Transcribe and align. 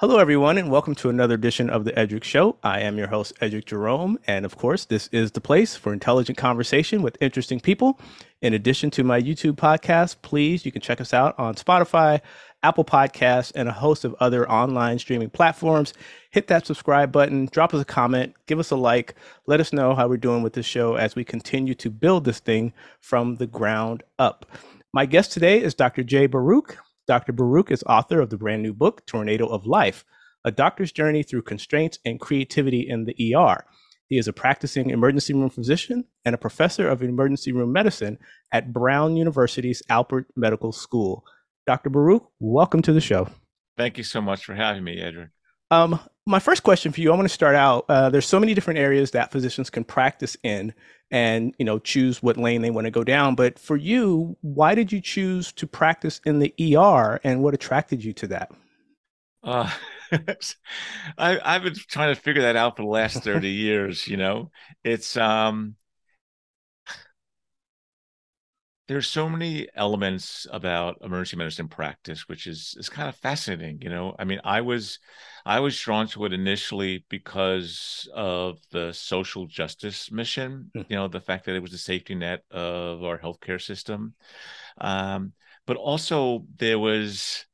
Hello, 0.00 0.18
everyone, 0.18 0.58
and 0.58 0.70
welcome 0.70 0.94
to 0.94 1.08
another 1.08 1.34
edition 1.34 1.68
of 1.68 1.84
the 1.84 1.90
Eddrick 1.90 2.22
Show. 2.22 2.56
I 2.62 2.82
am 2.82 2.98
your 2.98 3.08
host, 3.08 3.32
Eddrick 3.40 3.64
Jerome, 3.64 4.16
and 4.28 4.44
of 4.44 4.56
course, 4.56 4.84
this 4.84 5.08
is 5.08 5.32
the 5.32 5.40
place 5.40 5.74
for 5.74 5.92
intelligent 5.92 6.38
conversation 6.38 7.02
with 7.02 7.18
interesting 7.20 7.58
people. 7.58 7.98
In 8.40 8.54
addition 8.54 8.92
to 8.92 9.02
my 9.02 9.20
YouTube 9.20 9.56
podcast, 9.56 10.18
please, 10.22 10.64
you 10.64 10.70
can 10.70 10.82
check 10.82 11.00
us 11.00 11.12
out 11.12 11.36
on 11.36 11.56
Spotify, 11.56 12.20
Apple 12.62 12.84
Podcasts, 12.84 13.50
and 13.56 13.68
a 13.68 13.72
host 13.72 14.04
of 14.04 14.14
other 14.20 14.48
online 14.48 15.00
streaming 15.00 15.30
platforms. 15.30 15.94
Hit 16.30 16.46
that 16.46 16.64
subscribe 16.64 17.10
button, 17.10 17.48
drop 17.50 17.74
us 17.74 17.82
a 17.82 17.84
comment, 17.84 18.36
give 18.46 18.60
us 18.60 18.70
a 18.70 18.76
like, 18.76 19.16
let 19.48 19.58
us 19.58 19.72
know 19.72 19.96
how 19.96 20.06
we're 20.06 20.16
doing 20.16 20.44
with 20.44 20.52
this 20.52 20.64
show 20.64 20.94
as 20.94 21.16
we 21.16 21.24
continue 21.24 21.74
to 21.74 21.90
build 21.90 22.24
this 22.24 22.38
thing 22.38 22.72
from 23.00 23.34
the 23.34 23.48
ground 23.48 24.04
up. 24.20 24.46
My 24.92 25.06
guest 25.06 25.32
today 25.32 25.60
is 25.60 25.74
Dr. 25.74 26.04
Jay 26.04 26.28
Baruch. 26.28 26.78
Dr. 27.08 27.32
Baruch 27.32 27.70
is 27.70 27.82
author 27.84 28.20
of 28.20 28.28
the 28.28 28.36
brand 28.36 28.62
new 28.62 28.74
book, 28.74 29.06
Tornado 29.06 29.46
of 29.46 29.66
Life 29.66 30.04
A 30.44 30.50
Doctor's 30.50 30.92
Journey 30.92 31.22
Through 31.22 31.42
Constraints 31.42 31.98
and 32.04 32.20
Creativity 32.20 32.86
in 32.86 33.06
the 33.06 33.34
ER. 33.34 33.64
He 34.08 34.18
is 34.18 34.28
a 34.28 34.32
practicing 34.34 34.90
emergency 34.90 35.32
room 35.32 35.48
physician 35.48 36.04
and 36.26 36.34
a 36.34 36.38
professor 36.38 36.86
of 36.86 37.02
emergency 37.02 37.50
room 37.50 37.72
medicine 37.72 38.18
at 38.52 38.74
Brown 38.74 39.16
University's 39.16 39.82
Alpert 39.88 40.26
Medical 40.36 40.70
School. 40.70 41.24
Dr. 41.66 41.88
Baruch, 41.88 42.28
welcome 42.40 42.82
to 42.82 42.92
the 42.92 43.00
show. 43.00 43.28
Thank 43.78 43.96
you 43.96 44.04
so 44.04 44.20
much 44.20 44.44
for 44.44 44.54
having 44.54 44.84
me, 44.84 45.00
Eddrick. 45.00 45.30
Um, 45.70 45.98
my 46.26 46.40
first 46.40 46.62
question 46.62 46.92
for 46.92 47.00
you, 47.00 47.10
I 47.10 47.16
want 47.16 47.28
to 47.28 47.32
start 47.34 47.54
out. 47.54 47.86
Uh, 47.88 48.10
there's 48.10 48.26
so 48.26 48.38
many 48.38 48.52
different 48.52 48.80
areas 48.80 49.12
that 49.12 49.32
physicians 49.32 49.70
can 49.70 49.82
practice 49.82 50.36
in, 50.42 50.74
and 51.10 51.54
you 51.58 51.64
know, 51.64 51.78
choose 51.78 52.22
what 52.22 52.36
lane 52.36 52.62
they 52.62 52.70
want 52.70 52.86
to 52.86 52.90
go 52.90 53.04
down. 53.04 53.34
But 53.34 53.58
for 53.58 53.76
you, 53.76 54.36
why 54.40 54.74
did 54.74 54.92
you 54.92 55.00
choose 55.00 55.52
to 55.52 55.66
practice 55.66 56.20
in 56.24 56.38
the 56.38 56.54
ER, 56.76 57.20
and 57.24 57.42
what 57.42 57.54
attracted 57.54 58.04
you 58.04 58.12
to 58.14 58.26
that? 58.28 58.52
Uh, 59.42 59.70
I, 61.18 61.38
I've 61.44 61.62
been 61.62 61.74
trying 61.74 62.14
to 62.14 62.20
figure 62.20 62.42
that 62.42 62.56
out 62.56 62.76
for 62.76 62.82
the 62.82 62.88
last 62.88 63.22
30 63.22 63.48
years. 63.48 64.06
You 64.06 64.16
know, 64.16 64.50
it's 64.84 65.16
um, 65.16 65.76
there's 68.88 69.06
so 69.06 69.28
many 69.28 69.68
elements 69.74 70.46
about 70.50 70.96
emergency 71.02 71.36
medicine 71.36 71.68
practice 71.68 72.28
which 72.28 72.46
is 72.46 72.74
is 72.78 72.88
kind 72.88 73.08
of 73.08 73.14
fascinating 73.16 73.78
you 73.82 73.90
know? 73.90 74.14
I 74.18 74.24
mean 74.24 74.40
i 74.44 74.60
was 74.60 74.98
i 75.46 75.60
was 75.60 75.78
drawn 75.78 76.08
to 76.08 76.24
it 76.24 76.32
initially 76.32 77.04
because 77.08 78.08
of 78.14 78.58
the 78.72 78.92
social 78.92 79.46
justice 79.46 80.10
mission 80.10 80.70
mm. 80.74 80.84
you 80.88 80.96
know 80.96 81.08
the 81.08 81.20
fact 81.20 81.44
that 81.44 81.54
it 81.54 81.62
was 81.62 81.72
a 81.72 81.78
safety 81.78 82.14
net 82.14 82.42
of 82.50 83.04
our 83.04 83.18
healthcare 83.18 83.60
system. 83.60 84.14
Um, 84.80 85.32
but 85.66 85.76
also 85.76 86.44
there 86.56 86.78
was 86.78 87.46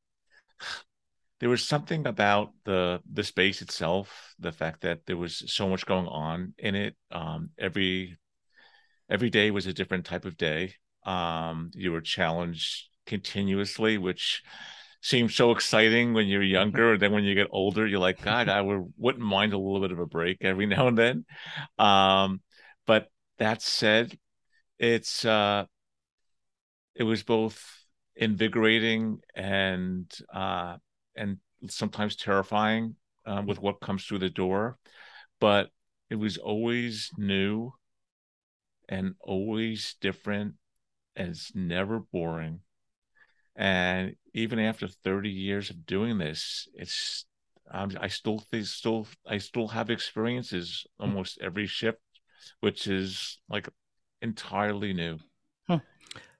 there 1.39 1.49
was 1.49 1.67
something 1.67 2.07
about 2.07 2.53
the 2.63 3.01
the 3.11 3.23
space 3.23 3.61
itself 3.61 4.35
the 4.39 4.51
fact 4.51 4.81
that 4.81 5.05
there 5.05 5.17
was 5.17 5.43
so 5.47 5.67
much 5.67 5.85
going 5.85 6.07
on 6.07 6.53
in 6.57 6.75
it. 6.75 6.95
Um, 7.11 7.49
every 7.57 8.17
every 9.09 9.29
day 9.29 9.51
was 9.51 9.67
a 9.67 9.73
different 9.73 10.05
type 10.05 10.25
of 10.25 10.37
day 10.37 10.75
um, 11.05 11.71
you 11.73 11.91
were 11.91 12.01
challenged 12.01 12.89
continuously, 13.05 13.97
which 13.97 14.43
seems 15.01 15.35
so 15.35 15.51
exciting 15.51 16.13
when 16.13 16.27
you're 16.27 16.43
younger. 16.59 16.93
And 16.93 17.01
then 17.01 17.11
when 17.11 17.23
you 17.23 17.35
get 17.35 17.47
older, 17.51 17.85
you're 17.85 17.99
like, 17.99 18.21
God, 18.21 18.49
I 18.49 18.61
would, 18.61 18.93
wouldn't 18.97 19.23
mind 19.23 19.53
a 19.53 19.57
little 19.57 19.81
bit 19.81 19.91
of 19.91 19.99
a 19.99 20.05
break 20.05 20.39
every 20.41 20.65
now 20.65 20.87
and 20.87 20.97
then. 20.97 21.25
Um, 21.77 22.41
but 22.85 23.07
that 23.37 23.61
said, 23.61 24.17
it's 24.79 25.23
uh, 25.23 25.65
it 26.95 27.03
was 27.03 27.23
both 27.23 27.63
invigorating 28.15 29.19
and 29.35 30.11
uh, 30.33 30.77
and 31.15 31.37
sometimes 31.67 32.15
terrifying 32.15 32.95
um, 33.25 33.45
with 33.45 33.59
what 33.59 33.79
comes 33.79 34.05
through 34.05 34.19
the 34.19 34.29
door, 34.29 34.77
but 35.39 35.69
it 36.09 36.15
was 36.15 36.37
always 36.37 37.09
new 37.17 37.71
and 38.87 39.15
always 39.19 39.95
different 39.99 40.55
and 41.15 41.29
it's 41.29 41.53
never 41.55 41.99
boring. 41.99 42.61
And 43.55 44.15
even 44.33 44.59
after 44.59 44.87
30 44.87 45.29
years 45.29 45.69
of 45.69 45.85
doing 45.85 46.17
this, 46.17 46.67
it's 46.73 47.25
I 47.71 48.09
still 48.09 48.39
think 48.39 48.65
still 48.65 49.07
I 49.27 49.39
still 49.39 49.67
have 49.69 49.89
experiences 49.89 50.85
almost 50.99 51.39
every 51.41 51.65
shift, 51.67 51.99
which 52.59 52.87
is 52.87 53.39
like 53.49 53.67
entirely 54.21 54.93
new. 54.93 55.17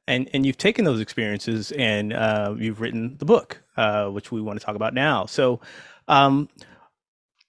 And 0.08 0.30
and 0.34 0.46
you've 0.46 0.58
taken 0.58 0.86
those 0.86 1.00
experiences 1.00 1.72
and 1.72 2.14
uh, 2.14 2.54
you've 2.58 2.80
written 2.80 3.18
the 3.18 3.26
book, 3.26 3.64
uh, 3.76 4.08
which 4.10 4.32
we 4.32 4.42
want 4.42 4.60
to 4.60 4.66
talk 4.66 4.76
about 4.76 4.94
now. 4.94 5.26
So, 5.26 5.62
um, 6.08 6.48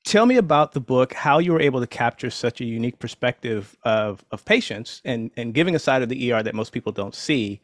tell 0.06 0.24
me 0.24 0.36
about 0.36 0.72
the 0.72 0.80
book 0.80 1.12
how 1.12 1.38
you 1.40 1.52
were 1.52 1.60
able 1.60 1.80
to 1.80 1.86
capture 1.86 2.30
such 2.30 2.60
a 2.60 2.64
unique 2.64 2.98
perspective 3.00 3.76
of, 3.82 4.24
of 4.30 4.44
patients 4.44 5.02
and, 5.04 5.32
and 5.36 5.52
giving 5.52 5.74
a 5.74 5.80
side 5.80 6.00
of 6.00 6.08
the 6.08 6.32
er 6.32 6.42
that 6.42 6.54
most 6.54 6.72
people 6.72 6.92
don't 6.92 7.14
see. 7.14 7.60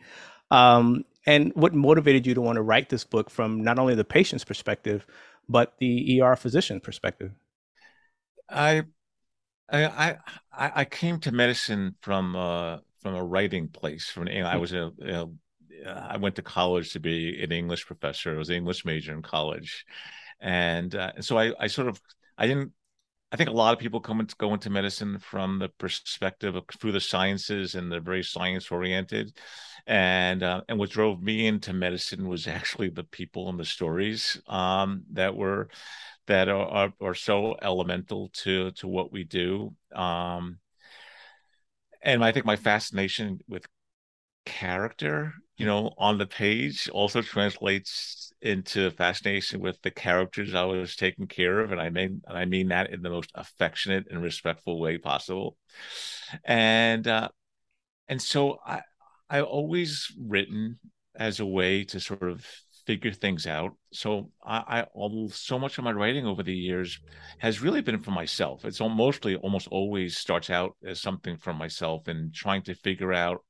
Um, 0.50 1.04
and 1.24 1.52
what 1.54 1.72
motivated 1.72 2.26
you 2.26 2.34
to 2.34 2.40
want 2.40 2.56
to 2.56 2.62
write 2.62 2.88
this 2.88 3.04
book 3.04 3.30
from 3.30 3.62
not 3.62 3.78
only 3.78 3.94
the 3.94 4.04
patient's 4.04 4.44
perspective 4.44 5.06
but 5.48 5.74
the 5.78 6.20
er 6.20 6.36
physician 6.36 6.80
perspective? 6.80 7.32
I 8.50 8.82
i 9.70 10.16
i, 10.52 10.72
I 10.74 10.84
came 10.84 11.20
to 11.20 11.32
medicine 11.32 11.94
from 12.00 12.36
uh, 12.36 12.78
from 13.00 13.14
a 13.14 13.24
writing 13.24 13.68
place 13.68 14.10
from 14.10 14.28
i. 14.28 14.56
Was 14.56 14.72
a, 14.72 14.90
a 15.00 15.28
I 15.86 16.16
went 16.16 16.36
to 16.36 16.42
college 16.42 16.92
to 16.92 17.00
be 17.00 17.42
an 17.42 17.50
English 17.50 17.86
professor. 17.86 18.34
I 18.34 18.38
was 18.38 18.50
an 18.50 18.56
English 18.56 18.84
major 18.84 19.12
in 19.12 19.22
college, 19.22 19.84
and 20.40 20.94
uh, 20.94 21.20
so 21.20 21.38
I, 21.38 21.52
I 21.58 21.66
sort 21.66 21.88
of 21.88 22.00
I 22.38 22.46
didn't. 22.46 22.72
I 23.30 23.36
think 23.36 23.48
a 23.48 23.54
lot 23.54 23.72
of 23.72 23.80
people 23.80 24.00
come 24.00 24.20
into 24.20 24.36
go 24.36 24.52
into 24.52 24.68
medicine 24.68 25.18
from 25.18 25.58
the 25.58 25.70
perspective 25.70 26.54
of 26.54 26.64
through 26.78 26.92
the 26.92 27.00
sciences 27.00 27.74
and 27.74 27.90
they're 27.90 28.00
very 28.00 28.22
science 28.22 28.70
oriented, 28.70 29.36
and 29.86 30.42
uh, 30.42 30.62
and 30.68 30.78
what 30.78 30.90
drove 30.90 31.22
me 31.22 31.46
into 31.46 31.72
medicine 31.72 32.28
was 32.28 32.46
actually 32.46 32.90
the 32.90 33.04
people 33.04 33.48
and 33.48 33.58
the 33.58 33.64
stories 33.64 34.40
um, 34.46 35.04
that 35.12 35.34
were 35.34 35.68
that 36.26 36.48
are, 36.48 36.66
are, 36.66 36.92
are 37.00 37.14
so 37.14 37.56
elemental 37.62 38.28
to 38.34 38.70
to 38.72 38.88
what 38.88 39.12
we 39.12 39.24
do. 39.24 39.74
Um, 39.94 40.58
and 42.02 42.24
I 42.24 42.32
think 42.32 42.46
my 42.46 42.56
fascination 42.56 43.40
with 43.48 43.66
character, 44.44 45.34
you 45.56 45.66
know, 45.66 45.92
on 45.98 46.18
the 46.18 46.26
page 46.26 46.88
also 46.88 47.22
translates 47.22 48.32
into 48.40 48.90
fascination 48.90 49.60
with 49.60 49.80
the 49.82 49.90
characters 49.90 50.54
I 50.54 50.64
was 50.64 50.96
taking 50.96 51.26
care 51.26 51.60
of, 51.60 51.70
and 51.72 51.80
I 51.80 51.90
mean 51.90 52.22
and 52.26 52.36
I 52.36 52.44
mean 52.44 52.68
that 52.68 52.90
in 52.92 53.02
the 53.02 53.10
most 53.10 53.30
affectionate 53.34 54.06
and 54.10 54.22
respectful 54.22 54.80
way 54.80 54.98
possible. 54.98 55.56
And 56.44 57.06
uh, 57.06 57.28
and 58.08 58.20
so 58.20 58.58
I 58.66 58.82
I 59.30 59.42
always 59.42 60.12
written 60.18 60.78
as 61.14 61.40
a 61.40 61.46
way 61.46 61.84
to 61.84 62.00
sort 62.00 62.22
of 62.22 62.46
figure 62.86 63.12
things 63.12 63.46
out. 63.46 63.72
So 63.92 64.30
I, 64.44 64.56
I 64.80 64.82
all, 64.94 65.30
so 65.30 65.58
much 65.58 65.78
of 65.78 65.84
my 65.84 65.92
writing 65.92 66.26
over 66.26 66.42
the 66.42 66.54
years 66.54 66.98
has 67.38 67.62
really 67.62 67.80
been 67.80 68.00
for 68.00 68.10
myself. 68.10 68.64
It's 68.64 68.80
mostly 68.80 69.36
almost 69.36 69.68
always 69.68 70.16
starts 70.16 70.50
out 70.50 70.76
as 70.84 71.00
something 71.00 71.36
for 71.36 71.54
myself 71.54 72.08
and 72.08 72.34
trying 72.34 72.62
to 72.62 72.74
figure 72.74 73.12
out 73.12 73.44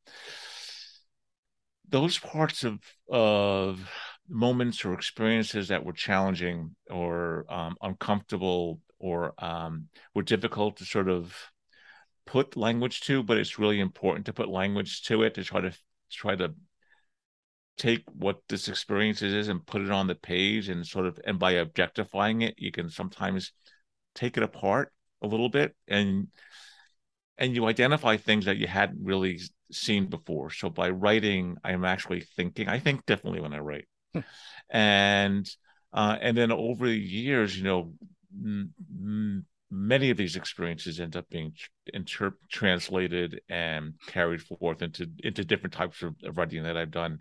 those 1.92 2.18
parts 2.18 2.64
of 2.64 2.80
of 3.08 3.88
moments 4.28 4.84
or 4.84 4.94
experiences 4.94 5.68
that 5.68 5.84
were 5.84 5.92
challenging 5.92 6.74
or 6.90 7.44
um, 7.50 7.76
uncomfortable 7.82 8.80
or 8.98 9.34
um, 9.38 9.88
were 10.14 10.22
difficult 10.22 10.78
to 10.78 10.84
sort 10.84 11.08
of 11.08 11.36
put 12.26 12.56
language 12.56 13.02
to, 13.02 13.22
but 13.22 13.36
it's 13.36 13.58
really 13.58 13.78
important 13.78 14.26
to 14.26 14.32
put 14.32 14.48
language 14.48 15.02
to 15.02 15.22
it 15.22 15.34
to 15.34 15.44
try 15.44 15.60
to 15.60 15.72
try 16.10 16.34
to 16.34 16.54
take 17.76 18.02
what 18.14 18.40
this 18.48 18.68
experience 18.68 19.22
is 19.22 19.48
and 19.48 19.66
put 19.66 19.82
it 19.82 19.90
on 19.90 20.06
the 20.06 20.14
page 20.14 20.68
and 20.68 20.86
sort 20.86 21.06
of 21.06 21.18
and 21.26 21.38
by 21.38 21.52
objectifying 21.52 22.42
it, 22.42 22.54
you 22.58 22.72
can 22.72 22.88
sometimes 22.88 23.52
take 24.14 24.36
it 24.36 24.42
apart 24.42 24.92
a 25.20 25.26
little 25.26 25.48
bit 25.48 25.74
and 25.88 26.28
and 27.38 27.54
you 27.54 27.66
identify 27.66 28.16
things 28.16 28.44
that 28.44 28.58
you 28.58 28.66
hadn't 28.66 29.04
really 29.04 29.40
seen 29.70 30.06
before. 30.06 30.50
So 30.50 30.70
by 30.70 30.90
writing, 30.90 31.56
I'm 31.64 31.84
actually 31.84 32.20
thinking. 32.20 32.68
I 32.68 32.78
think 32.78 33.06
differently 33.06 33.40
when 33.40 33.54
I 33.54 33.58
write 33.58 33.86
and 34.70 35.48
uh, 35.92 36.16
and 36.20 36.36
then 36.36 36.50
over 36.50 36.86
the 36.86 36.96
years, 36.96 37.56
you 37.56 37.64
know, 37.64 37.92
m- 38.34 38.72
m- 38.80 39.46
many 39.70 40.10
of 40.10 40.16
these 40.16 40.36
experiences 40.36 41.00
end 41.00 41.16
up 41.16 41.28
being 41.28 41.52
inter- 41.92 42.36
translated 42.50 43.40
and 43.48 43.94
carried 44.06 44.42
forth 44.42 44.82
into 44.82 45.06
into 45.22 45.44
different 45.44 45.74
types 45.74 46.02
of, 46.02 46.14
of 46.24 46.38
writing 46.38 46.62
that 46.62 46.76
I've 46.76 46.90
done, 46.90 47.20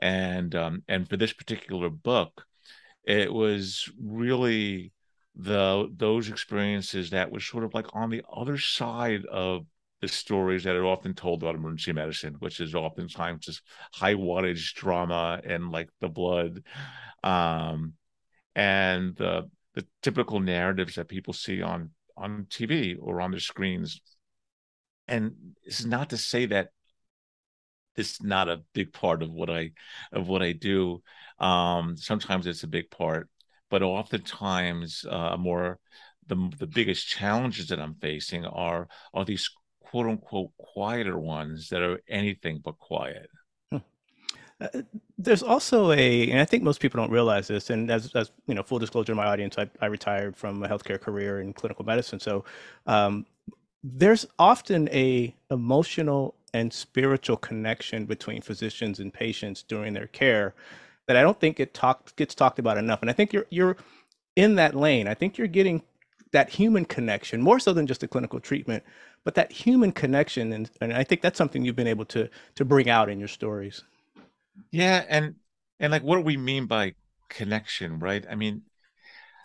and 0.00 0.54
um, 0.54 0.82
and 0.88 1.08
for 1.08 1.16
this 1.16 1.32
particular 1.32 1.88
book, 1.90 2.44
it 3.04 3.32
was 3.32 3.90
really 4.02 4.92
the 5.38 5.88
those 5.96 6.28
experiences 6.28 7.10
that 7.10 7.30
was 7.30 7.46
sort 7.46 7.64
of 7.64 7.72
like 7.72 7.86
on 7.94 8.10
the 8.10 8.22
other 8.32 8.58
side 8.58 9.24
of 9.26 9.64
the 10.00 10.08
stories 10.08 10.64
that 10.64 10.76
are 10.76 10.86
often 10.86 11.14
told 11.14 11.42
about 11.42 11.54
emergency 11.54 11.92
medicine, 11.92 12.34
which 12.40 12.60
is 12.60 12.74
oftentimes 12.74 13.46
just 13.46 13.62
high 13.94 14.14
wattage 14.14 14.74
drama 14.74 15.40
and 15.44 15.70
like 15.70 15.88
the 16.00 16.08
blood, 16.08 16.62
um, 17.22 17.94
and 18.56 19.16
the 19.16 19.48
the 19.74 19.86
typical 20.02 20.40
narratives 20.40 20.96
that 20.96 21.08
people 21.08 21.32
see 21.32 21.62
on 21.62 21.90
on 22.16 22.46
TV 22.50 22.96
or 23.00 23.20
on 23.20 23.30
their 23.30 23.40
screens. 23.40 24.00
And 25.06 25.34
it's 25.62 25.84
not 25.84 26.10
to 26.10 26.16
say 26.16 26.46
that 26.46 26.70
it's 27.96 28.22
not 28.22 28.48
a 28.48 28.62
big 28.72 28.92
part 28.92 29.22
of 29.22 29.30
what 29.30 29.50
I 29.50 29.72
of 30.12 30.28
what 30.28 30.42
I 30.42 30.52
do. 30.52 31.02
Um, 31.38 31.96
sometimes 31.96 32.46
it's 32.46 32.62
a 32.62 32.68
big 32.68 32.90
part, 32.90 33.28
but 33.70 33.82
oftentimes 33.82 35.04
uh, 35.08 35.36
more 35.36 35.78
the 36.26 36.50
the 36.58 36.66
biggest 36.66 37.08
challenges 37.08 37.68
that 37.68 37.80
I'm 37.80 37.94
facing 37.94 38.44
are 38.44 38.88
are 39.14 39.24
these 39.24 39.50
quote 39.80 40.06
unquote 40.06 40.50
quieter 40.58 41.18
ones 41.18 41.68
that 41.70 41.82
are 41.82 42.00
anything 42.08 42.60
but 42.62 42.78
quiet. 42.78 43.28
Hmm. 43.70 43.78
Uh, 44.60 44.82
there's 45.16 45.42
also 45.42 45.92
a, 45.92 46.30
and 46.30 46.40
I 46.40 46.44
think 46.44 46.62
most 46.62 46.80
people 46.80 47.00
don't 47.00 47.10
realize 47.10 47.48
this. 47.48 47.70
And 47.70 47.90
as, 47.90 48.14
as 48.14 48.30
you 48.46 48.54
know, 48.54 48.62
full 48.62 48.78
disclosure 48.78 49.12
to 49.12 49.14
my 49.14 49.26
audience, 49.26 49.56
I, 49.58 49.68
I 49.80 49.86
retired 49.86 50.36
from 50.36 50.62
a 50.62 50.68
healthcare 50.68 51.00
career 51.00 51.40
in 51.40 51.52
clinical 51.52 51.84
medicine. 51.84 52.20
So 52.20 52.44
um, 52.86 53.26
there's 53.82 54.26
often 54.38 54.88
a 54.90 55.34
emotional 55.50 56.34
and 56.54 56.72
spiritual 56.72 57.36
connection 57.36 58.04
between 58.04 58.42
physicians 58.42 59.00
and 59.00 59.12
patients 59.12 59.62
during 59.62 59.92
their 59.94 60.06
care 60.08 60.54
that 61.08 61.16
I 61.16 61.22
don't 61.22 61.40
think 61.40 61.58
it 61.58 61.74
talk, 61.74 62.14
gets 62.16 62.34
talked 62.34 62.58
about 62.58 62.78
enough. 62.78 63.00
And 63.00 63.10
I 63.10 63.14
think 63.14 63.32
you're 63.32 63.46
you're 63.50 63.76
in 64.36 64.54
that 64.54 64.76
lane. 64.76 65.08
I 65.08 65.14
think 65.14 65.36
you're 65.36 65.48
getting 65.48 65.82
that 66.32 66.50
human 66.50 66.84
connection 66.84 67.40
more 67.40 67.58
so 67.58 67.72
than 67.72 67.86
just 67.86 68.02
a 68.02 68.08
clinical 68.08 68.38
treatment, 68.38 68.84
but 69.24 69.34
that 69.34 69.50
human 69.50 69.90
connection, 69.90 70.52
and, 70.52 70.70
and 70.80 70.92
I 70.92 71.02
think 71.02 71.22
that's 71.22 71.38
something 71.38 71.64
you've 71.64 71.74
been 71.74 71.88
able 71.88 72.04
to 72.06 72.28
to 72.54 72.64
bring 72.64 72.88
out 72.88 73.08
in 73.08 73.18
your 73.18 73.28
stories. 73.28 73.82
Yeah, 74.70 75.04
and 75.08 75.34
and 75.80 75.90
like 75.90 76.02
what 76.02 76.16
do 76.16 76.22
we 76.22 76.36
mean 76.36 76.66
by 76.66 76.94
connection, 77.30 77.98
right? 77.98 78.24
I 78.30 78.34
mean, 78.34 78.62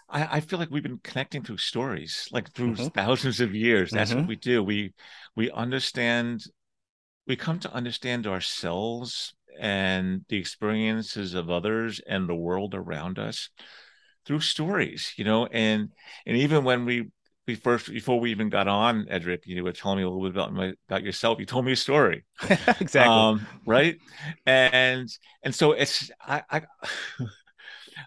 I, 0.09 0.37
I 0.37 0.39
feel 0.41 0.59
like 0.59 0.69
we've 0.69 0.83
been 0.83 0.99
connecting 1.01 1.43
through 1.43 1.57
stories, 1.57 2.27
like 2.31 2.51
through 2.51 2.73
mm-hmm. 2.73 2.87
thousands 2.87 3.39
of 3.39 3.55
years. 3.55 3.91
That's 3.91 4.11
mm-hmm. 4.11 4.19
what 4.19 4.27
we 4.27 4.35
do. 4.35 4.61
We 4.61 4.93
we 5.37 5.49
understand 5.49 6.43
we 7.25 7.37
come 7.37 7.59
to 7.59 7.73
understand 7.73 8.27
ourselves 8.27 9.33
and 9.59 10.25
the 10.29 10.37
experiences 10.37 11.33
of 11.33 11.49
others 11.49 12.01
and 12.07 12.27
the 12.27 12.35
world 12.35 12.73
around 12.75 13.19
us 13.19 13.49
through 14.25 14.39
stories, 14.39 15.13
you 15.17 15.23
know, 15.23 15.45
and 15.47 15.89
and 16.25 16.37
even 16.37 16.63
when 16.63 16.85
we 16.85 17.09
we 17.45 17.55
first 17.55 17.91
before 17.91 18.19
we 18.19 18.31
even 18.31 18.49
got 18.49 18.67
on 18.67 19.05
Eddrick, 19.05 19.45
you 19.45 19.63
were 19.63 19.71
telling 19.71 19.97
me 19.97 20.03
a 20.03 20.09
little 20.09 20.23
bit 20.23 20.35
about 20.35 20.53
my, 20.53 20.73
about 20.87 21.03
yourself. 21.03 21.39
You 21.39 21.45
told 21.45 21.65
me 21.65 21.73
a 21.73 21.77
story, 21.77 22.25
exactly, 22.79 23.01
um, 23.01 23.47
right? 23.65 23.97
And 24.45 25.09
and 25.43 25.53
so 25.53 25.73
it's 25.73 26.09
I 26.21 26.43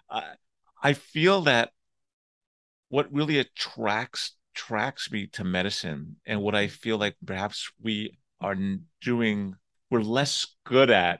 I 0.09 0.23
I 0.81 0.93
feel 0.93 1.41
that 1.41 1.71
what 2.89 3.11
really 3.13 3.39
attracts 3.39 4.33
attracts 4.55 5.11
me 5.11 5.27
to 5.27 5.43
medicine 5.43 6.15
and 6.25 6.41
what 6.41 6.55
I 6.55 6.67
feel 6.67 6.97
like 6.97 7.15
perhaps 7.23 7.71
we 7.79 8.17
are 8.41 8.55
doing 9.01 9.55
we're 9.91 10.01
less 10.01 10.47
good 10.63 10.89
at 10.89 11.19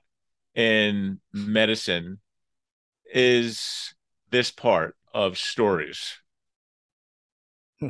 in 0.58 1.20
medicine 1.32 2.20
is 3.14 3.94
this 4.32 4.52
part 4.52 4.96
of 5.14 5.38
stories 5.38 6.18
hmm. 7.80 7.90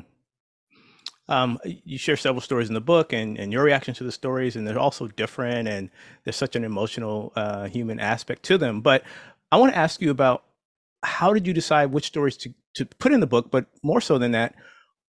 um, 1.28 1.58
you 1.64 1.98
share 1.98 2.16
several 2.16 2.42
stories 2.42 2.68
in 2.68 2.76
the 2.76 2.82
book 2.82 3.14
and, 3.14 3.40
and 3.40 3.52
your 3.52 3.64
reaction 3.64 3.96
to 3.96 4.04
the 4.04 4.12
stories 4.12 4.56
and 4.56 4.68
they're 4.68 4.78
also 4.78 5.08
different 5.08 5.68
and 5.68 5.90
there's 6.24 6.36
such 6.36 6.56
an 6.56 6.64
emotional 6.64 7.34
uh, 7.36 7.68
human 7.68 8.00
aspect 8.00 8.44
to 8.44 8.58
them 8.58 8.82
but 8.82 9.04
i 9.52 9.58
want 9.58 9.74
to 9.74 9.78
ask 9.78 10.00
you 10.02 10.12
about 10.12 10.44
how 11.04 11.34
did 11.34 11.48
you 11.48 11.54
decide 11.54 11.92
which 11.92 12.06
stories 12.06 12.38
to, 12.38 12.54
to 12.76 12.86
put 12.86 13.12
in 13.12 13.20
the 13.20 13.28
book 13.28 13.50
but 13.50 13.66
more 13.82 14.02
so 14.02 14.20
than 14.20 14.32
that 14.32 14.54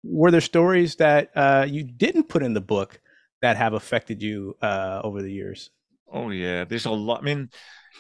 were 0.04 0.32
there 0.32 0.42
stories 0.42 0.96
that 0.96 1.32
uh, 1.36 1.66
you 1.68 1.84
didn't 1.84 2.30
put 2.30 2.44
in 2.44 2.54
the 2.54 2.62
book 2.62 3.00
that 3.42 3.58
have 3.58 3.74
affected 3.74 4.22
you 4.22 4.56
uh, 4.62 5.02
over 5.04 5.22
the 5.22 5.32
years? 5.32 5.70
Oh 6.12 6.30
yeah, 6.30 6.64
there's 6.64 6.86
a 6.86 6.92
lot. 6.92 7.20
I 7.22 7.24
mean, 7.24 7.50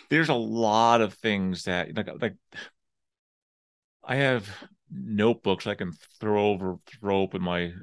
there's 0.09 0.30
a 0.30 0.33
lot 0.33 1.01
of 1.01 1.15
things 1.15 1.63
that 1.63 1.95
like 1.95 2.09
like 2.21 2.36
I 4.04 4.15
have 4.18 4.48
notebooks 4.89 5.68
I 5.68 5.75
can 5.75 5.92
throw 6.19 6.48
over 6.48 6.77
throw 7.00 7.21
open 7.21 7.42
my 7.42 7.74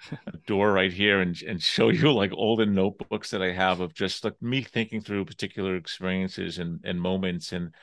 door 0.46 0.72
right 0.72 0.92
here 0.92 1.20
and 1.20 1.40
and 1.42 1.62
show 1.62 1.90
you 1.90 2.12
like 2.12 2.32
older 2.32 2.66
notebooks 2.66 3.30
that 3.30 3.42
I 3.42 3.52
have 3.52 3.80
of 3.80 3.94
just 3.94 4.24
like 4.24 4.40
me 4.40 4.62
thinking 4.62 5.00
through 5.00 5.26
particular 5.26 5.76
experiences 5.76 6.58
and 6.58 6.80
and 6.84 7.00
moments 7.00 7.52
and 7.52 7.74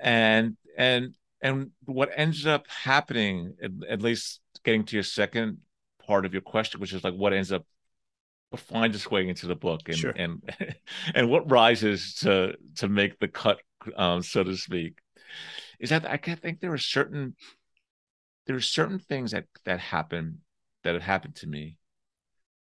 and 0.00 0.56
and 0.76 1.14
and 1.42 1.70
what 1.84 2.10
ends 2.16 2.46
up 2.46 2.66
happening 2.68 3.56
at, 3.62 3.70
at 3.88 4.02
least 4.02 4.40
getting 4.64 4.84
to 4.86 4.96
your 4.96 5.04
second 5.04 5.58
part 6.06 6.26
of 6.26 6.32
your 6.34 6.42
question 6.42 6.80
which 6.80 6.92
is 6.92 7.04
like 7.04 7.14
what 7.14 7.32
ends 7.32 7.52
up 7.52 7.64
finds 8.60 8.96
its 8.96 9.10
way 9.10 9.28
into 9.28 9.46
the 9.46 9.54
book 9.54 9.82
and 9.88 9.96
sure. 9.96 10.12
and 10.12 10.42
and 11.14 11.28
what 11.28 11.50
rises 11.50 12.14
to 12.14 12.54
to 12.76 12.88
make 12.88 13.18
the 13.18 13.28
cut 13.28 13.58
um, 13.96 14.22
so 14.22 14.42
to 14.42 14.56
speak 14.56 14.98
is 15.78 15.90
that 15.90 16.06
i 16.06 16.16
think 16.16 16.60
there 16.60 16.72
are 16.72 16.78
certain 16.78 17.34
there 18.46 18.56
are 18.56 18.60
certain 18.60 18.98
things 18.98 19.32
that 19.32 19.44
that 19.64 19.80
happen 19.80 20.38
that 20.82 20.94
have 20.94 21.02
happened 21.02 21.34
to 21.36 21.46
me 21.46 21.76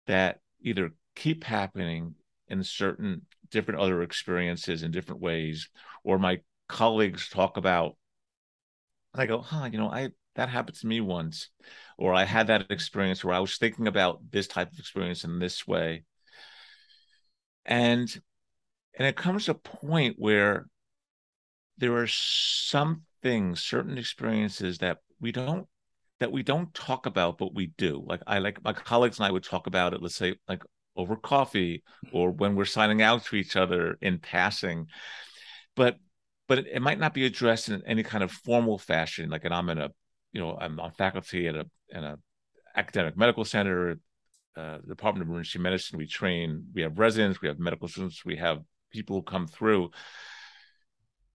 that 0.07 0.41
either 0.61 0.91
keep 1.15 1.45
happening 1.45 2.15
in 2.49 2.63
certain 2.63 3.23
different 3.51 3.81
other 3.81 4.03
experiences 4.03 4.83
in 4.83 4.91
different 4.91 5.21
ways 5.21 5.69
or 6.05 6.19
my 6.19 6.39
colleagues 6.69 7.29
talk 7.29 7.57
about 7.57 7.97
and 9.15 9.23
i 9.23 9.27
go 9.27 9.41
huh 9.41 9.69
you 9.71 9.79
know 9.79 9.91
i 9.91 10.09
that 10.39 10.49
happened 10.49 10.77
to 10.79 10.87
me 10.87 11.01
once 11.01 11.51
or 11.99 12.15
i 12.15 12.25
had 12.25 12.47
that 12.47 12.71
experience 12.71 13.25
where 13.25 13.35
i 13.35 13.41
was 13.41 13.59
thinking 13.59 13.89
about 13.89 14.21
this 14.31 14.47
type 14.47 14.73
of 14.73 14.79
experience 14.79 15.25
in 15.25 15.41
this 15.41 15.67
way. 15.67 16.05
And 17.67 18.09
and 18.97 19.07
it 19.07 19.17
comes 19.17 19.45
to 19.45 19.51
a 19.51 19.55
point 19.55 20.15
where 20.17 20.67
there 21.77 21.97
are 21.97 22.07
some 22.07 23.03
things 23.21 23.63
certain 23.63 23.99
experiences 23.99 24.79
that 24.79 24.99
we 25.21 25.33
don't 25.33 25.67
that 26.21 26.33
we 26.33 26.45
don't 26.45 26.73
talk 26.73 27.07
about 27.07 27.37
but 27.37 27.53
we 27.55 27.67
do. 27.77 28.03
Like 28.07 28.23
i 28.27 28.39
like 28.39 28.63
my 28.63 28.73
colleagues 28.73 29.19
and 29.19 29.27
i 29.27 29.33
would 29.33 29.45
talk 29.45 29.67
about 29.67 29.93
it 29.93 30.01
let's 30.01 30.15
say 30.15 30.37
like 30.49 30.63
over 30.97 31.17
coffee 31.17 31.83
or 32.13 32.31
when 32.31 32.55
we're 32.55 32.65
signing 32.65 33.03
out 33.03 33.25
to 33.25 33.37
each 33.37 33.57
other 33.57 33.99
in 34.01 34.19
passing. 34.19 34.87
But 35.75 35.97
but 36.47 36.59
it, 36.59 36.67
it 36.75 36.81
might 36.81 37.01
not 37.01 37.13
be 37.13 37.27
addressed 37.27 37.69
in 37.69 37.83
any 37.87 38.05
kind 38.05 38.23
of 38.25 38.31
formal 38.31 38.79
fashion 38.79 39.31
like 39.31 39.45
and 39.45 39.53
i'm 39.53 39.69
in 39.69 39.79
a 39.79 39.91
you 40.33 40.41
know, 40.41 40.57
I'm 40.61 40.79
on 40.81 40.93
faculty 40.93 41.49
at 41.49 41.55
a 41.55 41.67
at 41.93 42.05
a 42.05 42.19
academic 42.77 43.17
medical 43.17 43.45
center, 43.45 43.99
uh, 44.57 44.79
the 44.79 44.89
Department 44.89 45.23
of 45.23 45.29
Emergency 45.29 45.59
Medicine. 45.59 45.99
We 45.99 46.07
train, 46.07 46.67
we 46.75 46.83
have 46.83 46.99
residents, 46.99 47.41
we 47.41 47.49
have 47.49 47.59
medical 47.59 47.89
students, 47.89 48.25
we 48.25 48.37
have 48.37 48.63
people 48.93 49.17
who 49.17 49.23
come 49.23 49.47
through. 49.47 49.91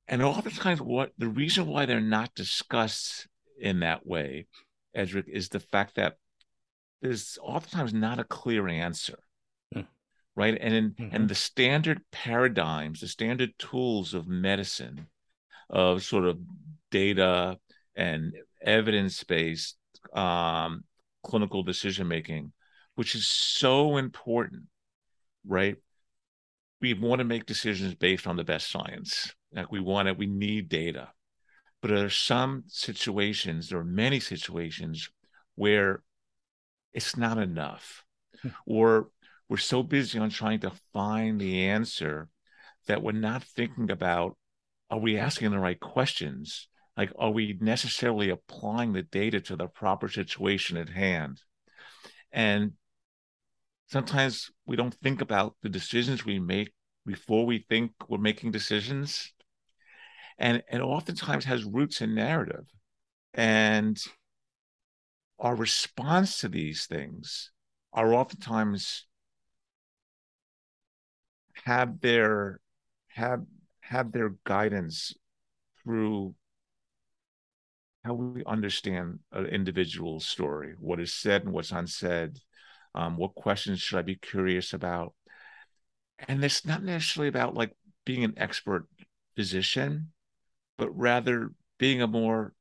And 0.08 0.22
oftentimes, 0.22 0.82
what 0.82 1.12
the 1.18 1.28
reason 1.28 1.66
why 1.66 1.86
they're 1.86 2.02
not 2.02 2.36
discussed 2.36 3.28
in 3.60 3.80
that 3.80 4.06
way, 4.06 4.48
Eddrick, 4.96 5.28
is 5.28 5.50
the 5.50 5.60
fact 5.60 5.96
that 5.96 6.18
there's 7.02 7.38
oftentimes 7.42 7.94
not 7.94 8.20
a 8.20 8.24
clear 8.24 8.68
answer. 8.68 9.20
Mm. 9.76 9.88
Right. 10.36 10.58
And 10.60 10.74
in, 10.74 10.92
mm-hmm. 10.92 11.16
and 11.16 11.30
the 11.30 11.36
standard 11.36 12.02
paradigms, 12.12 13.02
the 13.02 13.08
standard 13.08 13.54
tools 13.58 14.14
of 14.14 14.28
medicine, 14.28 15.08
of 15.70 16.04
sort 16.04 16.26
of 16.26 16.40
data 16.92 17.58
and 17.96 18.34
evidence 18.64 19.24
based 19.24 19.78
um, 20.14 20.84
clinical 21.24 21.64
decision 21.64 22.08
making, 22.08 22.52
which 22.96 23.16
is 23.16 23.28
so 23.28 23.98
important, 23.98 24.64
right? 25.48 25.78
We 26.82 26.94
want 26.94 27.20
to 27.20 27.26
make 27.26 27.46
decisions 27.46 27.96
based 27.96 28.28
on 28.28 28.36
the 28.36 28.44
best 28.44 28.70
science. 28.70 29.34
Like 29.54 29.72
we 29.72 29.80
want 29.80 30.08
it, 30.08 30.18
we 30.18 30.28
need 30.28 30.70
data. 30.70 31.10
But 31.82 31.92
there 31.92 32.06
are 32.06 32.10
some 32.10 32.64
situations, 32.68 33.70
there 33.70 33.80
are 33.80 33.86
many 33.86 34.20
situations 34.20 35.10
where 35.56 36.02
it's 36.94 37.18
not 37.18 37.38
enough, 37.38 38.04
hmm. 38.42 38.50
or 38.66 39.10
we're 39.50 39.58
so 39.58 39.84
busy 39.84 40.20
on 40.20 40.30
trying 40.30 40.60
to 40.62 40.72
find 40.94 41.40
the 41.40 41.66
answer 41.66 42.30
that 42.88 43.02
we're 43.02 43.12
not 43.12 43.44
thinking 43.44 43.92
about 43.92 44.38
are 44.90 45.00
we 45.00 45.18
asking 45.18 45.52
the 45.52 45.60
right 45.60 45.80
questions? 45.80 46.68
Like 46.96 47.12
are 47.18 47.32
we 47.32 47.58
necessarily 47.60 48.30
applying 48.30 48.94
the 48.94 49.04
data 49.04 49.42
to 49.42 49.56
the 49.56 49.68
proper 49.68 50.08
situation 50.08 50.78
at 50.78 50.90
hand? 50.90 51.42
And 52.32 52.74
sometimes 53.88 54.52
we 54.66 54.76
don't 54.76 54.94
think 54.96 55.22
about 55.22 55.56
the 55.62 55.70
decisions 55.70 56.26
we 56.26 56.40
make 56.40 56.74
before 57.06 57.46
we 57.46 57.66
think 57.70 57.92
we're 58.08 58.18
making 58.18 58.52
decisions. 58.52 59.34
And 60.38 60.64
it 60.72 60.82
oftentimes 60.82 61.46
has 61.46 61.64
roots 61.64 62.02
in 62.02 62.16
narrative. 62.16 62.66
And 63.34 63.98
our 65.40 65.56
response 65.56 66.40
to 66.40 66.48
these 66.48 66.86
things 66.86 67.52
are 67.92 68.14
oftentimes 68.14 69.06
have 71.66 72.00
their 72.02 72.60
have 73.10 73.44
have 73.82 74.12
their 74.12 74.36
guidance 74.44 75.14
through 75.84 76.34
how 78.04 78.14
we 78.14 78.44
understand 78.46 79.20
an 79.32 79.46
individual's 79.46 80.26
story, 80.26 80.76
what 80.80 81.00
is 81.00 81.14
said 81.14 81.44
and 81.44 81.54
what's 81.54 81.72
unsaid, 81.72 82.38
um, 82.96 83.18
what 83.18 83.36
questions 83.36 83.80
should 83.80 84.00
I 84.00 84.04
be 84.04 84.16
curious 84.16 84.74
about, 84.74 85.14
and 86.28 86.44
it's 86.44 86.66
not 86.66 86.84
necessarily 86.84 87.30
about 87.30 87.56
like 87.56 87.76
being 88.06 88.24
an 88.24 88.34
expert 88.38 88.88
physician, 89.36 90.12
but 90.78 90.96
rather 90.98 91.52
being 91.78 92.02
a 92.02 92.08
more 92.08 92.54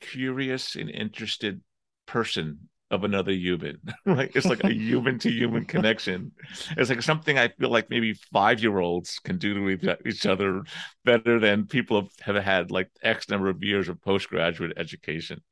curious 0.00 0.76
and 0.76 0.90
interested 0.90 1.60
person 2.06 2.68
of 2.92 3.04
another 3.04 3.32
human. 3.32 3.80
Right 4.06 4.30
it's 4.34 4.46
like 4.46 4.62
a 4.64 4.72
human 4.72 5.18
to 5.20 5.30
human 5.30 5.64
connection. 5.64 6.32
It's 6.76 6.90
like 6.90 7.02
something 7.02 7.38
i 7.38 7.48
feel 7.48 7.70
like 7.70 7.88
maybe 7.88 8.12
five 8.32 8.60
year 8.60 8.78
olds 8.78 9.18
can 9.18 9.38
do 9.38 9.76
to 9.76 9.96
each 10.06 10.26
other 10.26 10.62
better 11.04 11.40
than 11.40 11.66
people 11.66 12.02
have, 12.02 12.36
have 12.36 12.44
had 12.44 12.70
like 12.70 12.90
x 13.02 13.28
number 13.28 13.48
of 13.48 13.62
years 13.62 13.88
of 13.88 14.00
postgraduate 14.02 14.74
education. 14.76 15.42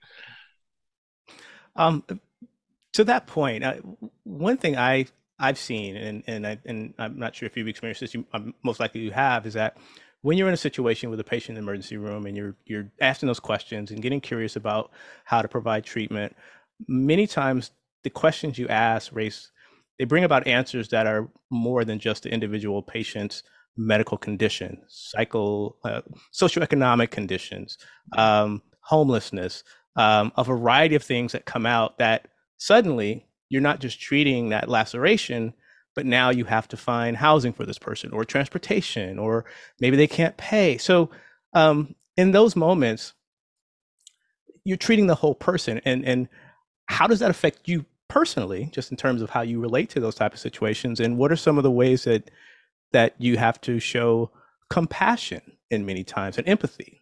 Um 1.74 2.04
to 2.92 3.04
that 3.04 3.26
point 3.26 3.64
uh, 3.64 3.76
one 4.24 4.56
thing 4.56 4.76
i 4.76 5.06
i've 5.38 5.58
seen 5.58 5.96
and 5.96 6.24
and 6.26 6.46
i 6.46 6.58
and 6.66 6.92
i'm 6.98 7.18
not 7.18 7.34
sure 7.34 7.46
if 7.46 7.56
you've 7.56 7.68
experienced 7.68 8.00
this 8.00 8.14
you 8.14 8.26
um, 8.32 8.52
most 8.64 8.80
likely 8.80 9.00
you 9.00 9.12
have 9.12 9.46
is 9.46 9.54
that 9.54 9.76
when 10.22 10.36
you're 10.36 10.48
in 10.48 10.54
a 10.54 10.58
situation 10.58 11.08
with 11.08 11.20
a 11.20 11.24
patient 11.24 11.56
in 11.56 11.64
the 11.64 11.68
emergency 11.68 11.96
room 11.96 12.26
and 12.26 12.36
you're 12.36 12.56
you're 12.66 12.90
asking 13.00 13.26
those 13.26 13.40
questions 13.40 13.90
and 13.90 14.02
getting 14.02 14.20
curious 14.20 14.56
about 14.56 14.90
how 15.24 15.40
to 15.40 15.48
provide 15.48 15.84
treatment 15.84 16.34
many 16.88 17.26
times 17.26 17.70
the 18.02 18.10
questions 18.10 18.58
you 18.58 18.68
ask 18.68 19.12
race 19.12 19.50
they 19.98 20.06
bring 20.06 20.24
about 20.24 20.46
answers 20.46 20.88
that 20.88 21.06
are 21.06 21.28
more 21.50 21.84
than 21.84 21.98
just 21.98 22.22
the 22.22 22.32
individual 22.32 22.82
patient's 22.82 23.42
medical 23.76 24.16
condition, 24.16 24.80
psycho, 24.88 25.76
uh, 25.84 26.00
socioeconomic 26.32 27.10
conditions, 27.10 27.76
um, 28.16 28.62
homelessness, 28.80 29.62
um, 29.96 30.32
a 30.38 30.42
variety 30.42 30.94
of 30.94 31.02
things 31.02 31.32
that 31.32 31.44
come 31.44 31.66
out 31.66 31.98
that 31.98 32.28
suddenly 32.56 33.26
you're 33.50 33.60
not 33.60 33.80
just 33.80 34.00
treating 34.00 34.48
that 34.48 34.70
laceration, 34.70 35.52
but 35.94 36.06
now 36.06 36.30
you 36.30 36.46
have 36.46 36.66
to 36.68 36.78
find 36.78 37.16
housing 37.16 37.52
for 37.52 37.66
this 37.66 37.78
person 37.78 38.10
or 38.10 38.24
transportation, 38.24 39.18
or 39.18 39.44
maybe 39.80 39.98
they 39.98 40.06
can't 40.06 40.36
pay. 40.38 40.78
So 40.78 41.10
um, 41.52 41.94
in 42.16 42.32
those 42.32 42.56
moments, 42.56 43.12
you're 44.64 44.78
treating 44.78 45.08
the 45.08 45.14
whole 45.14 45.34
person, 45.34 45.80
and 45.84 46.04
and 46.06 46.28
how 46.90 47.06
does 47.06 47.20
that 47.20 47.30
affect 47.30 47.68
you 47.68 47.84
personally 48.08 48.68
just 48.72 48.90
in 48.90 48.96
terms 48.96 49.22
of 49.22 49.30
how 49.30 49.42
you 49.42 49.60
relate 49.60 49.88
to 49.90 50.00
those 50.00 50.14
type 50.14 50.32
of 50.32 50.40
situations? 50.40 51.00
And 51.00 51.16
what 51.16 51.32
are 51.32 51.36
some 51.36 51.56
of 51.56 51.62
the 51.62 51.70
ways 51.70 52.04
that 52.04 52.30
that 52.92 53.14
you 53.18 53.36
have 53.36 53.60
to 53.62 53.78
show 53.78 54.30
compassion 54.68 55.40
in 55.70 55.86
many 55.86 56.04
times 56.04 56.38
and 56.38 56.48
empathy? 56.48 57.00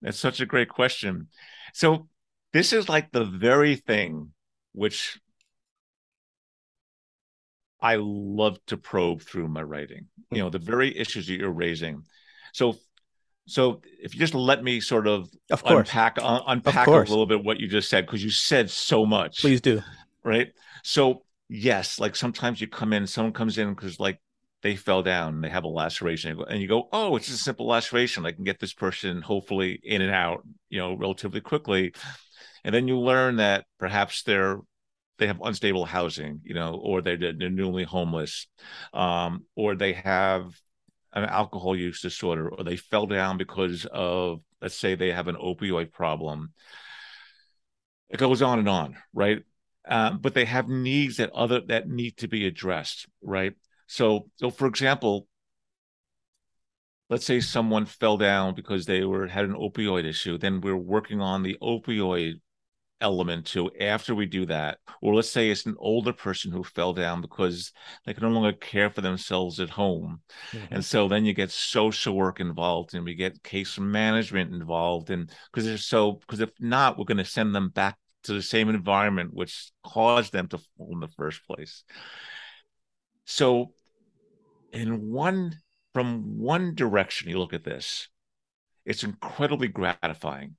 That's 0.00 0.18
such 0.18 0.40
a 0.40 0.46
great 0.46 0.68
question. 0.68 1.28
So 1.74 2.08
this 2.52 2.72
is 2.72 2.88
like 2.88 3.12
the 3.12 3.24
very 3.24 3.76
thing 3.76 4.32
which 4.74 5.18
i 7.82 7.96
love 7.98 8.58
to 8.66 8.76
probe 8.76 9.20
through 9.20 9.48
my 9.48 9.60
writing 9.60 10.06
you 10.32 10.38
mm-hmm. 10.38 10.46
know 10.46 10.50
the 10.50 10.58
very 10.58 10.96
issues 10.96 11.26
that 11.26 11.34
you're 11.34 11.50
raising. 11.50 12.04
So 12.52 12.76
so 13.46 13.80
if 14.00 14.14
you 14.14 14.20
just 14.20 14.34
let 14.34 14.62
me 14.62 14.80
sort 14.80 15.06
of, 15.06 15.28
of 15.50 15.62
course. 15.62 15.88
unpack 15.88 16.18
uh, 16.20 16.40
unpack 16.46 16.86
a 16.86 16.90
little 16.90 17.26
bit 17.26 17.44
what 17.44 17.58
you 17.58 17.68
just 17.68 17.88
said 17.88 18.06
because 18.06 18.22
you 18.22 18.30
said 18.30 18.70
so 18.70 19.04
much. 19.04 19.40
Please 19.40 19.60
do. 19.60 19.82
Right. 20.24 20.52
So 20.84 21.24
yes, 21.48 21.98
like 21.98 22.16
sometimes 22.16 22.60
you 22.60 22.68
come 22.68 22.92
in, 22.92 23.06
someone 23.06 23.32
comes 23.32 23.58
in 23.58 23.74
because 23.74 23.98
like 23.98 24.20
they 24.62 24.76
fell 24.76 25.02
down 25.02 25.34
and 25.34 25.44
they 25.44 25.48
have 25.48 25.64
a 25.64 25.68
laceration 25.68 26.40
and 26.48 26.62
you 26.62 26.68
go, 26.68 26.88
oh, 26.92 27.16
it's 27.16 27.26
just 27.26 27.40
a 27.40 27.42
simple 27.42 27.66
laceration. 27.66 28.24
I 28.24 28.32
can 28.32 28.44
get 28.44 28.60
this 28.60 28.72
person 28.72 29.20
hopefully 29.20 29.80
in 29.82 30.02
and 30.02 30.12
out, 30.12 30.46
you 30.68 30.78
know, 30.78 30.94
relatively 30.94 31.40
quickly. 31.40 31.94
And 32.64 32.72
then 32.72 32.86
you 32.86 32.98
learn 32.98 33.36
that 33.36 33.66
perhaps 33.78 34.22
they're 34.22 34.60
they 35.18 35.26
have 35.26 35.40
unstable 35.42 35.84
housing, 35.84 36.40
you 36.42 36.54
know, 36.54 36.80
or 36.82 37.02
they're, 37.02 37.16
they're 37.16 37.50
newly 37.50 37.84
homeless, 37.84 38.48
um, 38.92 39.44
or 39.54 39.76
they 39.76 39.92
have 39.92 40.46
an 41.12 41.24
alcohol 41.24 41.76
use 41.76 42.00
disorder 42.00 42.48
or 42.48 42.64
they 42.64 42.76
fell 42.76 43.06
down 43.06 43.36
because 43.36 43.86
of 43.92 44.40
let's 44.60 44.76
say 44.76 44.94
they 44.94 45.12
have 45.12 45.28
an 45.28 45.36
opioid 45.36 45.92
problem. 45.92 46.52
It 48.08 48.18
goes 48.18 48.42
on 48.42 48.58
and 48.58 48.68
on 48.68 48.96
right? 49.12 49.42
Um, 49.88 50.18
but 50.18 50.34
they 50.34 50.44
have 50.44 50.68
needs 50.68 51.16
that 51.16 51.32
other 51.32 51.60
that 51.62 51.88
need 51.88 52.18
to 52.18 52.28
be 52.28 52.46
addressed 52.46 53.06
right? 53.22 53.54
So 53.86 54.28
so 54.36 54.50
for 54.50 54.66
example 54.66 55.26
let's 57.10 57.26
say 57.26 57.40
someone 57.40 57.84
fell 57.84 58.16
down 58.16 58.54
because 58.54 58.86
they 58.86 59.04
were 59.04 59.26
had 59.26 59.44
an 59.44 59.54
opioid 59.54 60.04
issue 60.04 60.38
then 60.38 60.60
we're 60.60 60.76
working 60.76 61.20
on 61.20 61.42
the 61.42 61.58
opioid 61.60 62.40
element 63.02 63.44
to 63.44 63.70
after 63.80 64.14
we 64.14 64.24
do 64.24 64.46
that 64.46 64.78
or 65.02 65.14
let's 65.14 65.28
say 65.28 65.50
it's 65.50 65.66
an 65.66 65.74
older 65.78 66.12
person 66.12 66.52
who 66.52 66.62
fell 66.62 66.92
down 66.92 67.20
because 67.20 67.72
they 68.06 68.14
can 68.14 68.22
no 68.22 68.30
longer 68.30 68.56
care 68.56 68.88
for 68.88 69.00
themselves 69.00 69.60
at 69.60 69.68
home. 69.68 70.20
Mm-hmm. 70.52 70.74
and 70.74 70.84
so 70.84 71.08
then 71.08 71.24
you 71.24 71.34
get 71.34 71.50
social 71.50 72.14
work 72.14 72.40
involved 72.40 72.94
and 72.94 73.04
we 73.04 73.14
get 73.14 73.42
case 73.42 73.78
management 73.78 74.54
involved 74.54 75.10
and 75.10 75.30
because 75.50 75.66
they're 75.66 75.76
so 75.76 76.12
because 76.12 76.40
if 76.40 76.50
not 76.60 76.96
we're 76.96 77.04
going 77.04 77.18
to 77.18 77.24
send 77.24 77.54
them 77.54 77.68
back 77.68 77.98
to 78.22 78.32
the 78.32 78.42
same 78.42 78.68
environment 78.68 79.34
which 79.34 79.70
caused 79.84 80.32
them 80.32 80.46
to 80.48 80.58
fall 80.58 80.90
in 80.92 81.00
the 81.00 81.08
first 81.08 81.44
place. 81.46 81.82
So 83.24 83.74
in 84.72 85.10
one 85.10 85.58
from 85.92 86.38
one 86.38 86.74
direction 86.74 87.28
you 87.28 87.38
look 87.38 87.52
at 87.52 87.64
this 87.64 88.08
it's 88.84 89.04
incredibly 89.04 89.68
gratifying 89.68 90.56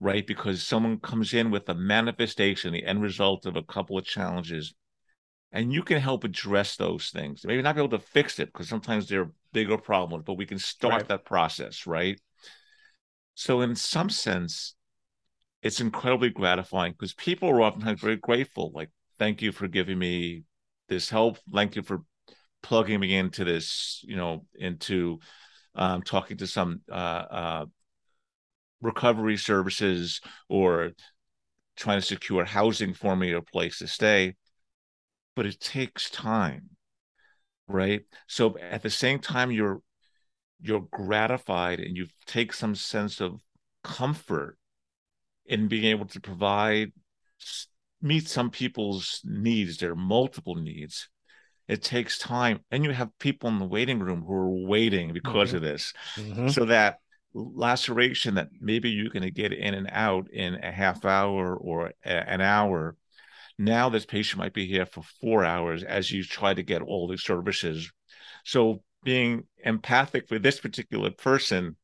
right? 0.00 0.26
Because 0.26 0.62
someone 0.62 0.98
comes 0.98 1.34
in 1.34 1.50
with 1.50 1.68
a 1.68 1.74
manifestation, 1.74 2.72
the 2.72 2.84
end 2.84 3.02
result 3.02 3.46
of 3.46 3.56
a 3.56 3.62
couple 3.62 3.98
of 3.98 4.04
challenges, 4.04 4.74
and 5.52 5.72
you 5.72 5.82
can 5.82 6.00
help 6.00 6.24
address 6.24 6.76
those 6.76 7.10
things. 7.10 7.44
Maybe 7.44 7.62
not 7.62 7.74
be 7.74 7.82
able 7.82 7.98
to 7.98 8.04
fix 8.04 8.38
it 8.38 8.46
because 8.46 8.68
sometimes 8.68 9.08
they're 9.08 9.30
bigger 9.52 9.76
problems, 9.76 10.24
but 10.26 10.34
we 10.34 10.46
can 10.46 10.58
start 10.58 10.92
right. 10.92 11.08
that 11.08 11.24
process, 11.24 11.86
right? 11.86 12.18
So, 13.34 13.60
in 13.60 13.76
some 13.76 14.10
sense, 14.10 14.74
it's 15.62 15.80
incredibly 15.80 16.30
gratifying 16.30 16.92
because 16.92 17.14
people 17.14 17.50
are 17.50 17.62
oftentimes 17.62 18.00
very 18.00 18.16
grateful. 18.16 18.72
Like, 18.74 18.90
thank 19.18 19.42
you 19.42 19.52
for 19.52 19.68
giving 19.68 19.98
me 19.98 20.44
this 20.88 21.10
help. 21.10 21.38
Thank 21.52 21.76
you 21.76 21.82
for 21.82 22.02
plugging 22.62 23.00
me 23.00 23.16
into 23.16 23.44
this, 23.44 24.00
you 24.04 24.16
know, 24.16 24.46
into 24.54 25.20
um, 25.74 26.02
talking 26.02 26.38
to 26.38 26.46
some 26.46 26.80
uh, 26.90 26.94
uh, 26.94 27.66
recovery 28.80 29.36
services 29.36 30.20
or 30.48 30.90
trying 31.76 32.00
to 32.00 32.06
secure 32.06 32.44
housing 32.44 32.94
for 32.94 33.16
me 33.16 33.32
or 33.32 33.38
a 33.38 33.42
place 33.42 33.78
to 33.78 33.86
stay 33.86 34.34
but 35.36 35.46
it 35.46 35.60
takes 35.60 36.10
time 36.10 36.70
right? 37.70 38.02
So 38.26 38.56
at 38.58 38.82
the 38.82 38.90
same 38.90 39.18
time 39.18 39.50
you're 39.50 39.80
you're 40.62 40.86
gratified 40.90 41.80
and 41.80 41.96
you 41.96 42.06
take 42.26 42.52
some 42.52 42.74
sense 42.74 43.20
of 43.20 43.40
comfort 43.82 44.58
in 45.46 45.68
being 45.68 45.84
able 45.84 46.06
to 46.06 46.20
provide 46.20 46.92
meet 48.02 48.28
some 48.28 48.50
people's 48.50 49.20
needs. 49.24 49.78
Their 49.78 49.94
multiple 49.94 50.56
needs. 50.56 51.08
It 51.68 51.82
takes 51.82 52.18
time. 52.18 52.60
And 52.70 52.84
you 52.84 52.90
have 52.90 53.16
people 53.18 53.48
in 53.48 53.58
the 53.58 53.64
waiting 53.64 54.00
room 54.00 54.22
who 54.22 54.34
are 54.34 54.50
waiting 54.50 55.12
because 55.12 55.48
mm-hmm. 55.48 55.56
of 55.56 55.62
this. 55.62 55.92
Mm-hmm. 56.16 56.48
so 56.48 56.66
that 56.66 56.98
laceration 57.34 58.34
that 58.34 58.48
maybe 58.60 58.90
you're 58.90 59.10
going 59.10 59.22
to 59.22 59.30
get 59.30 59.52
in 59.52 59.74
and 59.74 59.88
out 59.92 60.30
in 60.30 60.54
a 60.54 60.72
half 60.72 61.04
hour 61.04 61.56
or 61.56 61.92
a, 62.04 62.08
an 62.08 62.40
hour. 62.40 62.96
Now 63.58 63.88
this 63.88 64.06
patient 64.06 64.38
might 64.38 64.54
be 64.54 64.66
here 64.66 64.86
for 64.86 65.02
four 65.20 65.44
hours 65.44 65.82
as 65.82 66.10
you 66.10 66.24
try 66.24 66.54
to 66.54 66.62
get 66.62 66.82
all 66.82 67.06
the 67.06 67.18
services. 67.18 67.90
So 68.44 68.82
being 69.04 69.44
empathic 69.64 70.28
for 70.28 70.38
this 70.38 70.60
particular 70.60 71.10
person 71.10 71.76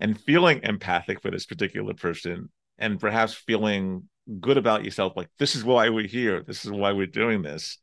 and 0.00 0.20
feeling 0.20 0.60
empathic 0.62 1.22
for 1.22 1.30
this 1.30 1.46
particular 1.46 1.94
person 1.94 2.50
and 2.78 3.00
perhaps 3.00 3.34
feeling 3.34 4.08
good 4.40 4.56
about 4.56 4.84
yourself 4.84 5.14
like 5.16 5.28
this 5.38 5.54
is 5.54 5.64
why 5.64 5.88
we're 5.88 6.06
here. 6.06 6.42
This 6.42 6.64
is 6.64 6.70
why 6.70 6.92
we're 6.92 7.06
doing 7.06 7.42
this. 7.42 7.78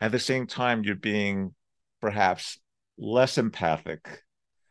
At 0.00 0.12
the 0.12 0.18
same 0.18 0.46
time 0.46 0.84
you're 0.84 0.94
being 0.94 1.54
perhaps 2.00 2.58
less 2.98 3.38
empathic 3.38 4.22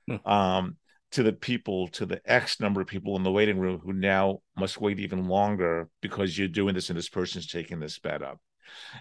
hmm. 0.08 0.16
um, 0.26 0.78
to 1.16 1.24
the 1.24 1.32
people, 1.32 1.88
to 1.88 2.06
the 2.06 2.22
X 2.26 2.60
number 2.60 2.82
of 2.82 2.88
people 2.88 3.16
in 3.16 3.24
the 3.24 3.32
waiting 3.32 3.58
room 3.58 3.80
who 3.80 3.94
now 3.94 4.40
must 4.58 4.82
wait 4.82 5.00
even 5.00 5.30
longer 5.30 5.88
because 6.02 6.38
you're 6.38 6.50
doing 6.50 6.76
this 6.76 6.90
and 6.90 6.98
this 6.98 7.08
person's 7.08 7.48
taking 7.48 7.80
this 7.80 7.98
bed 8.00 8.22
up. 8.22 8.38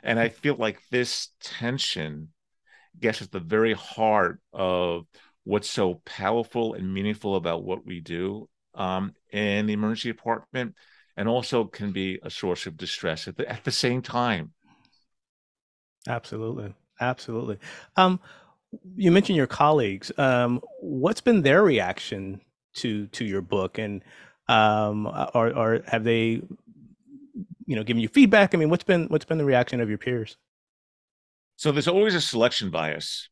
And 0.04 0.21
I 0.21 0.28
feel 0.28 0.54
like 0.54 0.78
this 0.92 1.30
tension 1.40 2.28
gets 3.00 3.21
at 3.21 3.33
the 3.33 3.40
very 3.40 3.73
heart 3.73 4.40
of 4.52 5.06
what's 5.42 5.68
so 5.68 6.02
powerful 6.04 6.75
and 6.75 6.94
meaningful 6.94 7.35
about 7.35 7.64
what 7.64 7.85
we 7.85 7.99
do 7.99 8.49
um, 8.76 9.14
in 9.33 9.66
the 9.66 9.73
emergency 9.73 10.12
department, 10.12 10.76
and 11.16 11.28
also 11.28 11.64
can 11.64 11.90
be 11.90 12.21
a 12.23 12.30
source 12.30 12.66
of 12.66 12.76
distress 12.76 13.26
at 13.26 13.37
the, 13.37 13.49
at 13.50 13.64
the 13.64 13.73
same 13.73 14.02
time. 14.02 14.52
Absolutely. 16.06 16.75
Absolutely. 17.00 17.59
Um, 17.97 18.21
you 18.97 19.11
mentioned 19.11 19.37
your 19.37 19.47
colleagues. 19.47 20.11
Um, 20.19 20.61
what's 20.81 21.21
been 21.21 21.43
their 21.43 21.62
reaction 21.62 22.40
to 22.75 23.07
to 23.09 23.25
your 23.25 23.40
book, 23.40 23.78
and 23.78 24.02
um, 24.49 25.07
or 25.35 25.52
or 25.52 25.83
have 25.87 26.04
they, 26.04 26.43
you 27.66 27.76
know, 27.76 27.83
given 27.83 28.02
you 28.02 28.09
feedback? 28.09 28.54
I 28.54 28.59
mean, 28.59 28.71
what's 28.71 28.85
been 28.85 29.07
what's 29.07 29.25
been 29.25 29.38
the 29.38 29.45
reaction 29.45 29.81
of 29.81 29.88
your 29.88 29.99
peers? 29.99 30.37
So 31.57 31.73
there's 31.73 31.88
always 31.88 32.14
a 32.14 32.21
selection 32.21 32.71
bias, 32.71 33.28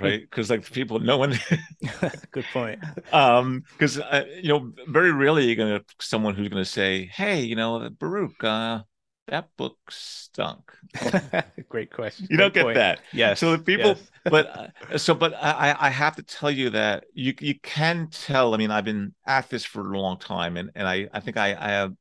right? 0.00 0.20
Because 0.20 0.50
like 0.50 0.70
people, 0.70 1.00
no 1.00 1.18
one. 1.18 1.38
Good 2.30 2.46
point. 2.52 2.80
um, 3.12 3.64
because 3.72 3.98
uh, 3.98 4.24
you 4.40 4.48
know, 4.48 4.72
very 4.88 5.12
rarely 5.12 5.46
you're 5.46 5.56
gonna 5.56 5.84
someone 6.00 6.34
who's 6.34 6.48
gonna 6.48 6.64
say, 6.64 7.06
"Hey, 7.06 7.42
you 7.42 7.56
know, 7.56 7.88
Baruch, 7.90 8.42
uh, 8.42 8.80
that 9.28 9.48
book 9.56 9.78
stunk." 9.90 10.72
Great 11.68 11.92
question. 11.92 12.26
You 12.30 12.36
Great 12.36 12.44
don't 12.44 12.54
get 12.54 12.62
point. 12.64 12.74
that. 12.74 13.00
Yes. 13.12 13.40
So 13.40 13.52
the 13.52 13.62
people, 13.62 13.96
yes. 13.96 14.10
but 14.24 14.72
uh, 14.90 14.98
so, 14.98 15.14
but 15.14 15.34
I, 15.34 15.76
I 15.78 15.90
have 15.90 16.16
to 16.16 16.22
tell 16.22 16.50
you 16.50 16.70
that 16.70 17.04
you 17.14 17.34
you 17.40 17.58
can 17.60 18.08
tell. 18.10 18.54
I 18.54 18.56
mean, 18.56 18.70
I've 18.70 18.84
been 18.84 19.14
at 19.26 19.48
this 19.50 19.64
for 19.64 19.92
a 19.92 19.98
long 19.98 20.18
time, 20.18 20.56
and 20.56 20.70
and 20.74 20.88
I 20.88 21.08
I 21.12 21.20
think 21.20 21.36
I 21.36 21.54
I 21.54 21.68
have, 21.70 21.92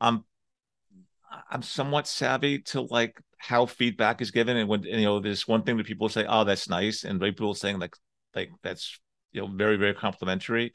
I'm 0.00 0.24
I'm 1.50 1.62
somewhat 1.62 2.06
savvy 2.06 2.60
to 2.60 2.82
like 2.82 3.20
how 3.38 3.66
feedback 3.66 4.20
is 4.20 4.30
given, 4.30 4.56
and 4.56 4.68
when 4.68 4.82
you 4.82 5.02
know, 5.02 5.20
there's 5.20 5.46
one 5.46 5.62
thing 5.62 5.76
that 5.76 5.86
people 5.86 6.08
say, 6.08 6.24
"Oh, 6.28 6.44
that's 6.44 6.68
nice," 6.68 7.04
and 7.04 7.20
people 7.20 7.54
saying 7.54 7.78
like 7.78 7.96
like 8.34 8.50
that's 8.62 8.98
you 9.32 9.42
know 9.42 9.48
very 9.48 9.76
very 9.76 9.94
complimentary, 9.94 10.72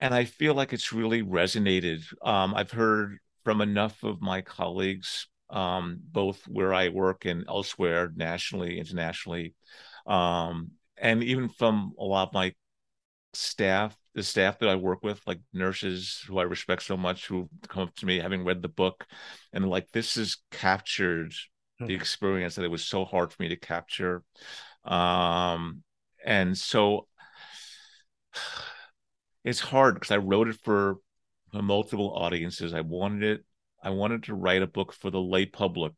and 0.00 0.14
I 0.14 0.24
feel 0.24 0.54
like 0.54 0.72
it's 0.72 0.92
really 0.92 1.22
resonated. 1.22 2.02
Um, 2.22 2.54
I've 2.54 2.70
heard 2.70 3.18
from 3.48 3.62
enough 3.62 4.02
of 4.04 4.20
my 4.20 4.42
colleagues 4.42 5.26
um, 5.48 6.00
both 6.12 6.46
where 6.48 6.74
I 6.74 6.90
work 6.90 7.24
and 7.24 7.46
elsewhere, 7.48 8.12
nationally, 8.14 8.78
internationally, 8.78 9.54
um, 10.06 10.72
and 10.98 11.24
even 11.24 11.48
from 11.48 11.94
a 11.98 12.04
lot 12.04 12.28
of 12.28 12.34
my 12.34 12.52
staff, 13.32 13.96
the 14.14 14.22
staff 14.22 14.58
that 14.58 14.68
I 14.68 14.74
work 14.74 15.02
with, 15.02 15.26
like 15.26 15.40
nurses 15.54 16.22
who 16.28 16.38
I 16.38 16.42
respect 16.42 16.82
so 16.82 16.98
much, 16.98 17.26
who 17.26 17.48
come 17.68 17.84
up 17.84 17.96
to 17.96 18.04
me 18.04 18.18
having 18.18 18.44
read 18.44 18.60
the 18.60 18.68
book, 18.68 19.06
and 19.54 19.66
like 19.66 19.90
this 19.92 20.16
has 20.16 20.36
captured 20.50 21.32
the 21.80 21.94
experience 21.94 22.56
that 22.56 22.66
it 22.66 22.70
was 22.70 22.84
so 22.84 23.06
hard 23.06 23.32
for 23.32 23.42
me 23.42 23.48
to 23.48 23.56
capture, 23.56 24.22
um, 24.84 25.82
and 26.22 26.58
so 26.58 27.06
it's 29.42 29.60
hard 29.60 29.94
because 29.94 30.10
I 30.10 30.18
wrote 30.18 30.48
it 30.48 30.58
for 30.62 30.98
multiple 31.52 32.12
audiences. 32.14 32.74
I 32.74 32.80
wanted 32.82 33.22
it 33.22 33.44
I 33.82 33.90
wanted 33.90 34.24
to 34.24 34.34
write 34.34 34.62
a 34.62 34.66
book 34.66 34.92
for 34.92 35.10
the 35.10 35.20
lay 35.20 35.46
public 35.46 35.92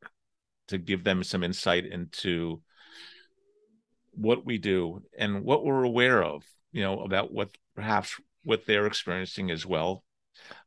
to 0.69 0.79
give 0.79 1.03
them 1.05 1.25
some 1.25 1.43
insight 1.43 1.87
into 1.87 2.61
what 4.13 4.45
we 4.45 4.59
do 4.59 5.03
and 5.19 5.43
what 5.43 5.65
we're 5.65 5.85
aware 5.85 6.23
of, 6.23 6.45
you 6.73 6.83
know, 6.83 7.01
about 7.01 7.33
what 7.33 7.57
perhaps 7.75 8.21
what 8.45 8.67
they're 8.67 8.87
experiencing 8.87 9.51
as 9.51 9.65
well, 9.65 10.05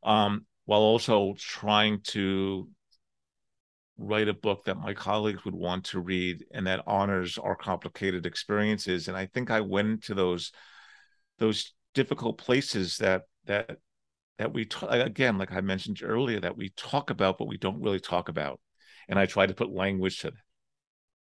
um, 0.02 0.46
while 0.64 0.80
also 0.80 1.34
trying 1.38 2.00
to 2.00 2.68
write 3.96 4.28
a 4.28 4.34
book 4.34 4.64
that 4.64 4.76
my 4.76 4.92
colleagues 4.92 5.44
would 5.44 5.54
want 5.54 5.84
to 5.84 6.00
read 6.00 6.44
and 6.52 6.66
that 6.66 6.82
honors 6.86 7.38
our 7.38 7.54
complicated 7.54 8.26
experiences. 8.26 9.06
And 9.06 9.16
I 9.16 9.26
think 9.26 9.50
I 9.50 9.60
went 9.60 9.88
into 9.88 10.14
those 10.14 10.52
those 11.38 11.72
difficult 11.94 12.38
places 12.38 12.98
that 12.98 13.22
that 13.46 13.78
that 14.38 14.52
we 14.52 14.64
talk, 14.64 14.90
again, 14.90 15.38
like 15.38 15.52
I 15.52 15.60
mentioned 15.60 16.00
earlier, 16.02 16.40
that 16.40 16.56
we 16.56 16.70
talk 16.70 17.10
about, 17.10 17.38
but 17.38 17.48
we 17.48 17.56
don't 17.56 17.82
really 17.82 18.00
talk 18.00 18.28
about. 18.28 18.60
And 19.08 19.18
I 19.18 19.26
try 19.26 19.46
to 19.46 19.54
put 19.54 19.72
language 19.72 20.20
to 20.20 20.32
that. 20.32 20.40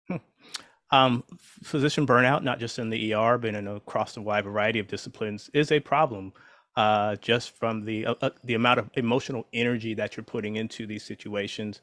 Hmm. 0.07 0.95
Um, 0.95 1.23
physician 1.63 2.05
burnout, 2.05 2.43
not 2.43 2.59
just 2.59 2.79
in 2.79 2.89
the 2.89 3.13
ER, 3.13 3.37
but 3.37 3.55
in 3.55 3.67
across 3.67 4.17
a 4.17 4.21
wide 4.21 4.45
variety 4.45 4.79
of 4.79 4.87
disciplines, 4.87 5.49
is 5.53 5.71
a 5.71 5.79
problem. 5.79 6.33
Uh, 6.77 7.15
just 7.17 7.55
from 7.57 7.85
the 7.85 8.05
uh, 8.05 8.15
uh, 8.21 8.29
the 8.43 8.53
amount 8.53 8.79
of 8.79 8.89
emotional 8.95 9.47
energy 9.53 9.93
that 9.93 10.17
you're 10.17 10.25
putting 10.25 10.57
into 10.57 10.85
these 10.85 11.05
situations. 11.05 11.79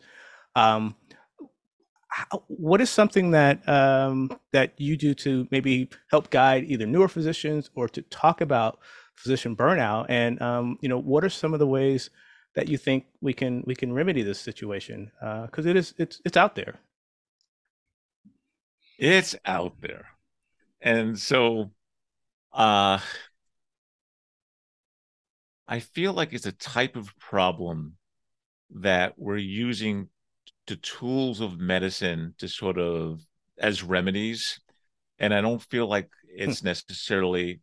Um, 0.55 0.95
how, 2.09 2.43
what 2.49 2.83
is 2.83 2.91
something 2.91 3.31
that 3.31 3.67
um, 3.67 4.31
that 4.53 4.79
you 4.79 4.99
do 4.99 5.15
to 5.15 5.49
maybe 5.51 5.89
help 6.11 6.29
guide 6.29 6.65
either 6.69 6.85
newer 6.85 7.09
physicians 7.09 7.71
or 7.75 7.89
to 7.89 8.03
talk 8.03 8.43
about 8.43 8.81
physician 9.15 9.55
burnout 9.55 10.07
and 10.09 10.41
um, 10.43 10.79
you 10.81 10.89
know 10.89 10.99
what 10.99 11.25
are 11.25 11.31
some 11.31 11.53
of 11.53 11.59
the 11.61 11.67
ways 11.67 12.11
that 12.55 12.69
you 12.69 12.77
think 12.77 13.07
we 13.21 13.33
can 13.33 13.63
we 13.67 13.75
can 13.75 13.93
remedy 13.93 14.23
this 14.23 14.41
situation? 14.41 15.11
Because 15.21 15.67
uh, 15.67 15.71
it 15.71 15.77
is 15.77 15.95
it's 15.99 16.21
it's 16.25 16.37
out 16.37 16.55
there. 16.55 16.81
It's 18.99 19.35
out 19.45 19.81
there. 19.81 20.07
And 20.81 21.19
so 21.19 21.71
uh 22.53 22.99
i 25.67 25.81
feel 25.81 26.13
like 26.13 26.33
it's 26.33 26.47
a 26.47 26.53
type 26.53 26.97
of 26.97 27.17
problem 27.19 27.95
that 28.71 29.15
we're 29.17 29.37
using 29.37 30.09
the 30.67 30.77
tools 30.77 31.41
of 31.41 31.59
medicine 31.59 32.35
to 32.39 32.49
sort 32.49 32.79
of 32.79 33.21
as 33.59 33.83
remedies 33.83 34.61
and 35.19 35.33
i 35.33 35.41
don't 35.41 35.63
feel 35.63 35.87
like 35.87 36.11
it's 36.25 36.61
hmm. 36.61 36.67
necessarily 36.67 37.61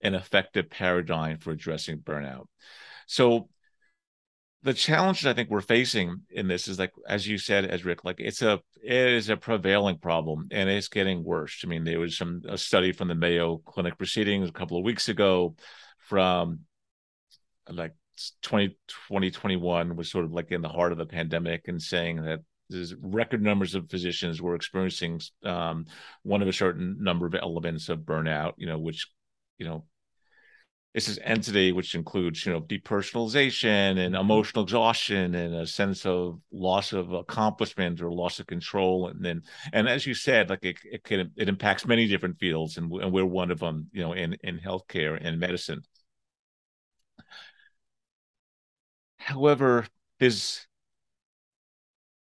an 0.00 0.14
effective 0.14 0.70
paradigm 0.70 1.38
for 1.38 1.50
addressing 1.50 1.98
burnout. 1.98 2.46
So 3.06 3.48
the 4.62 4.74
challenge 4.74 5.24
I 5.24 5.34
think 5.34 5.50
we're 5.50 5.60
facing 5.60 6.22
in 6.30 6.48
this 6.48 6.68
is 6.68 6.78
like, 6.78 6.92
as 7.08 7.26
you 7.26 7.38
said, 7.38 7.64
as 7.64 7.84
Rick, 7.84 8.04
like 8.04 8.16
it's 8.18 8.42
a 8.42 8.60
it 8.82 9.12
is 9.12 9.28
a 9.28 9.36
prevailing 9.36 9.98
problem 9.98 10.48
and 10.50 10.68
it's 10.68 10.88
getting 10.88 11.22
worse. 11.24 11.62
I 11.64 11.68
mean, 11.68 11.84
there 11.84 12.00
was 12.00 12.16
some 12.16 12.42
a 12.48 12.58
study 12.58 12.92
from 12.92 13.08
the 13.08 13.14
Mayo 13.14 13.58
Clinic 13.58 13.96
proceedings 13.96 14.48
a 14.48 14.52
couple 14.52 14.76
of 14.76 14.84
weeks 14.84 15.08
ago 15.08 15.54
from 15.98 16.60
like 17.70 17.94
20, 18.42 18.68
2021 19.08 19.94
was 19.94 20.10
sort 20.10 20.24
of 20.24 20.32
like 20.32 20.50
in 20.50 20.62
the 20.62 20.68
heart 20.68 20.92
of 20.92 20.98
the 20.98 21.06
pandemic 21.06 21.68
and 21.68 21.80
saying 21.80 22.22
that 22.22 22.40
there's 22.68 22.94
record 22.96 23.42
numbers 23.42 23.74
of 23.74 23.88
physicians 23.88 24.42
were 24.42 24.54
experiencing 24.54 25.20
um, 25.44 25.86
one 26.22 26.42
of 26.42 26.48
a 26.48 26.52
certain 26.52 26.96
number 27.00 27.26
of 27.26 27.34
elements 27.34 27.88
of 27.88 28.00
burnout, 28.00 28.54
you 28.58 28.66
know, 28.66 28.78
which 28.78 29.08
you 29.58 29.66
know 29.66 29.84
it's 30.94 31.06
this 31.06 31.18
entity 31.22 31.72
which 31.72 31.94
includes 31.94 32.44
you 32.46 32.52
know 32.52 32.60
depersonalization 32.60 33.98
and 33.98 34.14
mm-hmm. 34.14 34.20
emotional 34.20 34.64
exhaustion 34.64 35.34
and 35.34 35.54
a 35.54 35.66
sense 35.66 36.06
of 36.06 36.40
loss 36.50 36.92
of 36.92 37.12
accomplishment 37.12 38.00
or 38.00 38.10
loss 38.10 38.40
of 38.40 38.46
control 38.46 39.08
and 39.08 39.24
then 39.24 39.42
and 39.72 39.88
as 39.88 40.06
you 40.06 40.14
said 40.14 40.48
like 40.48 40.64
it 40.64 40.76
it, 40.84 41.04
can, 41.04 41.30
it 41.36 41.48
impacts 41.48 41.86
many 41.86 42.06
different 42.06 42.38
fields 42.38 42.78
and, 42.78 42.90
and 42.92 43.12
we're 43.12 43.24
one 43.24 43.50
of 43.50 43.58
them 43.58 43.88
you 43.92 44.02
know 44.02 44.12
in 44.12 44.36
in 44.42 44.58
healthcare 44.58 45.18
and 45.20 45.38
medicine 45.38 45.82
however 49.18 49.86
there's 50.20 50.67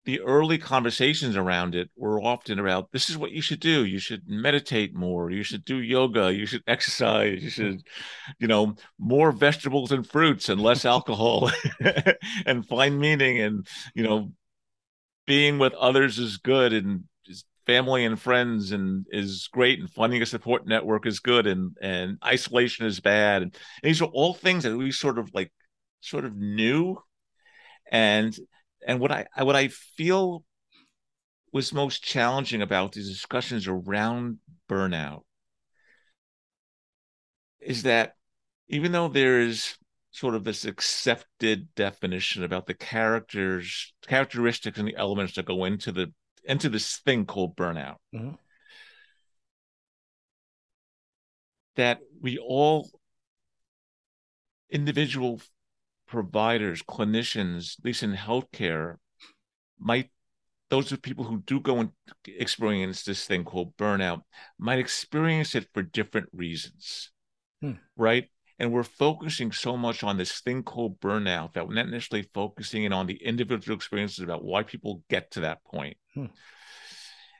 the 0.05 0.21
early 0.21 0.57
conversations 0.57 1.35
around 1.35 1.75
it 1.75 1.89
were 1.95 2.21
often 2.21 2.59
about 2.59 2.91
this 2.91 3.09
is 3.09 3.17
what 3.17 3.31
you 3.31 3.41
should 3.41 3.59
do. 3.59 3.85
You 3.85 3.99
should 3.99 4.23
meditate 4.27 4.95
more. 4.95 5.31
You 5.31 5.43
should 5.43 5.65
do 5.65 5.77
yoga. 5.77 6.33
You 6.33 6.45
should 6.45 6.63
exercise. 6.67 7.43
You 7.43 7.49
should 7.49 7.83
you 8.39 8.47
know 8.47 8.75
more 8.99 9.31
vegetables 9.31 9.91
and 9.91 10.07
fruits 10.07 10.49
and 10.49 10.61
less 10.61 10.85
alcohol 10.85 11.51
and 12.45 12.67
find 12.67 12.99
meaning 12.99 13.41
and 13.41 13.67
you 13.93 14.03
know 14.03 14.31
being 15.25 15.57
with 15.57 15.73
others 15.73 16.19
is 16.19 16.37
good 16.37 16.71
and 16.73 17.05
family 17.65 18.05
and 18.05 18.19
friends 18.19 18.71
and 18.71 19.05
is 19.09 19.49
great 19.51 19.79
and 19.79 19.89
finding 19.89 20.21
a 20.21 20.25
support 20.25 20.67
network 20.67 21.05
is 21.05 21.19
good 21.19 21.47
and 21.47 21.75
and 21.81 22.17
isolation 22.23 22.85
is 22.85 22.99
bad. 22.99 23.41
And 23.41 23.55
these 23.83 24.01
are 24.01 24.05
all 24.05 24.33
things 24.33 24.63
that 24.63 24.77
we 24.77 24.91
sort 24.91 25.17
of 25.17 25.33
like 25.33 25.51
sort 26.01 26.25
of 26.25 26.35
knew. 26.35 26.97
And 27.91 28.37
and 28.85 28.99
what 28.99 29.11
I 29.11 29.25
what 29.37 29.55
I 29.55 29.67
feel 29.67 30.43
was 31.51 31.73
most 31.73 32.03
challenging 32.03 32.61
about 32.61 32.91
these 32.91 33.09
discussions 33.09 33.67
around 33.67 34.37
burnout 34.69 35.21
is 37.59 37.83
that 37.83 38.13
even 38.67 38.91
though 38.91 39.07
there 39.07 39.41
is 39.41 39.77
sort 40.11 40.35
of 40.35 40.43
this 40.43 40.65
accepted 40.65 41.67
definition 41.75 42.43
about 42.43 42.67
the 42.67 42.73
characters 42.73 43.93
characteristics 44.07 44.77
and 44.77 44.87
the 44.87 44.95
elements 44.95 45.33
that 45.35 45.45
go 45.45 45.65
into 45.65 45.91
the 45.91 46.13
into 46.43 46.69
this 46.69 46.97
thing 46.97 47.25
called 47.25 47.55
burnout 47.55 47.97
mm-hmm. 48.13 48.31
that 51.75 51.99
we 52.21 52.37
all 52.37 52.89
individual 54.69 55.41
providers, 56.07 56.83
clinicians, 56.83 57.79
at 57.79 57.85
least 57.85 58.03
in 58.03 58.13
healthcare, 58.13 58.95
might 59.79 60.09
those 60.69 60.91
are 60.91 60.97
people 60.97 61.25
who 61.25 61.43
do 61.45 61.59
go 61.59 61.77
and 61.77 61.91
experience 62.27 63.03
this 63.03 63.25
thing 63.25 63.43
called 63.43 63.77
burnout 63.77 64.21
might 64.57 64.79
experience 64.79 65.53
it 65.53 65.67
for 65.73 65.83
different 65.83 66.27
reasons, 66.33 67.11
hmm. 67.61 67.73
right? 67.95 68.29
And 68.57 68.71
we're 68.71 68.83
focusing 68.83 69.51
so 69.51 69.77
much 69.77 70.03
on 70.03 70.17
this 70.17 70.39
thing 70.39 70.63
called 70.63 70.99
burnout 70.99 71.53
that 71.53 71.67
we're 71.67 71.75
not 71.75 71.89
necessarily 71.89 72.27
focusing 72.33 72.83
in 72.83 72.93
on 72.93 73.05
the 73.05 73.21
individual 73.21 73.75
experiences 73.75 74.23
about 74.23 74.43
why 74.43 74.63
people 74.63 75.03
get 75.09 75.31
to 75.31 75.41
that 75.41 75.63
point. 75.65 75.97
Hmm. 76.13 76.27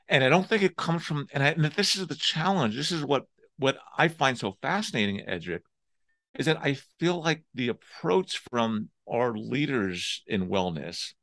And 0.08 0.22
I 0.22 0.28
don't 0.28 0.48
think 0.48 0.62
it 0.62 0.76
comes 0.76 1.04
from, 1.04 1.26
and, 1.32 1.42
I, 1.42 1.48
and 1.48 1.64
this 1.64 1.96
is 1.96 2.06
the 2.06 2.14
challenge. 2.14 2.76
This 2.76 2.92
is 2.92 3.04
what 3.04 3.24
what 3.58 3.78
I 3.96 4.08
find 4.08 4.38
so 4.38 4.56
fascinating, 4.60 5.24
Eddrick, 5.26 5.60
is 6.38 6.46
that 6.46 6.58
I 6.62 6.76
feel 6.98 7.22
like 7.22 7.44
the 7.54 7.68
approach 7.68 8.40
from 8.50 8.88
our 9.10 9.36
leaders 9.36 10.22
in 10.26 10.48
wellness, 10.48 11.14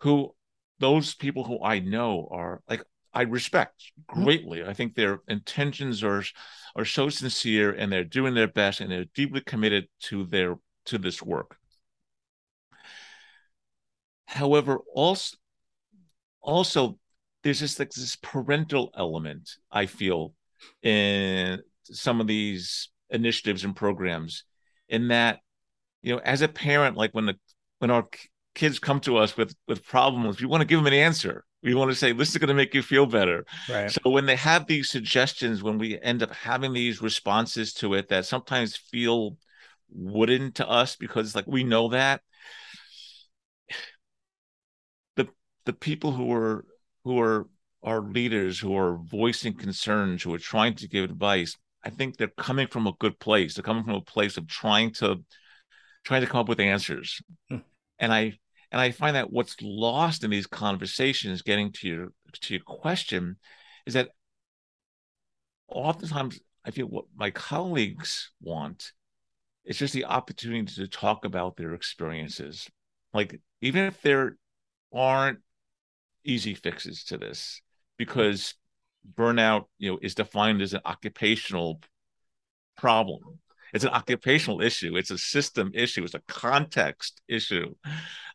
who 0.00 0.34
those 0.78 1.14
people 1.14 1.44
who 1.44 1.62
I 1.62 1.78
know 1.78 2.28
are 2.30 2.62
like 2.68 2.82
I 3.14 3.22
respect 3.22 3.92
mm-hmm. 4.10 4.24
greatly. 4.24 4.64
I 4.64 4.72
think 4.72 4.94
their 4.94 5.20
intentions 5.28 6.02
are 6.02 6.24
are 6.74 6.84
so 6.84 7.08
sincere 7.08 7.72
and 7.72 7.92
they're 7.92 8.04
doing 8.04 8.34
their 8.34 8.48
best 8.48 8.80
and 8.80 8.90
they're 8.90 9.06
deeply 9.14 9.40
committed 9.42 9.88
to 10.04 10.24
their 10.24 10.56
to 10.86 10.98
this 10.98 11.22
work. 11.22 11.56
However, 14.26 14.78
also 14.94 15.36
also 16.40 16.98
there's 17.42 17.60
just 17.60 17.78
like 17.78 17.90
this 17.90 18.16
parental 18.16 18.90
element 18.96 19.56
I 19.70 19.86
feel 19.86 20.34
in 20.82 21.60
some 21.84 22.20
of 22.20 22.26
these 22.26 22.88
initiatives 23.12 23.64
and 23.64 23.76
programs 23.76 24.44
in 24.88 25.08
that 25.08 25.38
you 26.02 26.14
know 26.14 26.20
as 26.24 26.42
a 26.42 26.48
parent 26.48 26.96
like 26.96 27.12
when 27.12 27.26
the 27.26 27.36
when 27.78 27.90
our 27.90 28.06
kids 28.54 28.78
come 28.78 29.00
to 29.00 29.16
us 29.16 29.36
with 29.36 29.54
with 29.68 29.84
problems 29.84 30.40
we 30.40 30.46
want 30.46 30.60
to 30.60 30.66
give 30.66 30.78
them 30.78 30.86
an 30.86 30.92
answer 30.92 31.44
we 31.62 31.74
want 31.74 31.90
to 31.90 31.94
say 31.94 32.12
this 32.12 32.30
is 32.30 32.38
going 32.38 32.48
to 32.48 32.54
make 32.54 32.74
you 32.74 32.82
feel 32.82 33.06
better 33.06 33.44
right. 33.70 33.90
so 33.90 34.10
when 34.10 34.26
they 34.26 34.36
have 34.36 34.66
these 34.66 34.90
suggestions 34.90 35.62
when 35.62 35.78
we 35.78 36.00
end 36.00 36.22
up 36.22 36.32
having 36.34 36.72
these 36.72 37.00
responses 37.00 37.72
to 37.72 37.94
it 37.94 38.08
that 38.08 38.26
sometimes 38.26 38.76
feel 38.76 39.36
wooden 39.90 40.52
to 40.52 40.68
us 40.68 40.96
because 40.96 41.34
like 41.34 41.46
we 41.46 41.64
know 41.64 41.88
that 41.88 42.20
the 45.16 45.28
the 45.64 45.72
people 45.72 46.12
who 46.12 46.32
are 46.32 46.64
who 47.04 47.20
are 47.20 47.46
our 47.82 48.00
leaders 48.00 48.58
who 48.58 48.76
are 48.76 48.96
voicing 48.96 49.54
concerns 49.54 50.22
who 50.22 50.32
are 50.32 50.38
trying 50.38 50.74
to 50.74 50.88
give 50.88 51.04
advice 51.04 51.56
I 51.84 51.90
think 51.90 52.16
they're 52.16 52.28
coming 52.28 52.66
from 52.68 52.86
a 52.86 52.94
good 52.98 53.18
place. 53.18 53.54
They're 53.54 53.62
coming 53.62 53.84
from 53.84 53.94
a 53.94 54.00
place 54.00 54.36
of 54.36 54.46
trying 54.46 54.92
to 54.94 55.24
trying 56.04 56.22
to 56.22 56.26
come 56.26 56.40
up 56.40 56.48
with 56.48 56.60
answers. 56.60 57.20
Hmm. 57.48 57.58
And 57.98 58.12
I 58.12 58.38
and 58.70 58.80
I 58.80 58.90
find 58.90 59.16
that 59.16 59.32
what's 59.32 59.56
lost 59.60 60.24
in 60.24 60.30
these 60.30 60.46
conversations, 60.46 61.42
getting 61.42 61.72
to 61.72 61.88
your 61.88 62.08
to 62.40 62.54
your 62.54 62.62
question, 62.62 63.36
is 63.86 63.94
that 63.94 64.10
oftentimes 65.68 66.40
I 66.64 66.70
feel 66.70 66.86
what 66.86 67.06
my 67.14 67.30
colleagues 67.30 68.30
want 68.40 68.92
is 69.64 69.78
just 69.78 69.94
the 69.94 70.06
opportunity 70.06 70.74
to 70.74 70.88
talk 70.88 71.24
about 71.24 71.56
their 71.56 71.74
experiences. 71.74 72.68
Like 73.12 73.40
even 73.60 73.84
if 73.84 74.00
there 74.02 74.36
aren't 74.92 75.40
easy 76.24 76.54
fixes 76.54 77.04
to 77.04 77.18
this, 77.18 77.60
because 77.96 78.54
burnout, 79.14 79.64
you 79.78 79.92
know, 79.92 79.98
is 80.02 80.14
defined 80.14 80.62
as 80.62 80.74
an 80.74 80.80
occupational 80.84 81.80
problem. 82.76 83.20
It's 83.72 83.84
an 83.84 83.90
occupational 83.90 84.60
issue. 84.60 84.96
It's 84.96 85.10
a 85.10 85.18
system 85.18 85.70
issue. 85.74 86.04
It's 86.04 86.14
a 86.14 86.22
context 86.28 87.22
issue, 87.28 87.74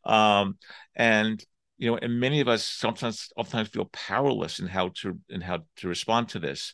um, 0.04 0.58
and 0.96 1.44
you 1.78 1.92
know, 1.92 1.98
and 1.98 2.20
many 2.20 2.42
of 2.42 2.48
us 2.48 2.64
sometimes, 2.66 3.30
oftentimes 3.38 3.70
feel 3.70 3.86
powerless 3.94 4.60
in 4.60 4.68
how 4.68 4.90
to 5.02 5.20
in 5.30 5.42
how 5.42 5.60
to 5.78 5.88
respond 5.88 6.30
to 6.30 6.40
this. 6.40 6.74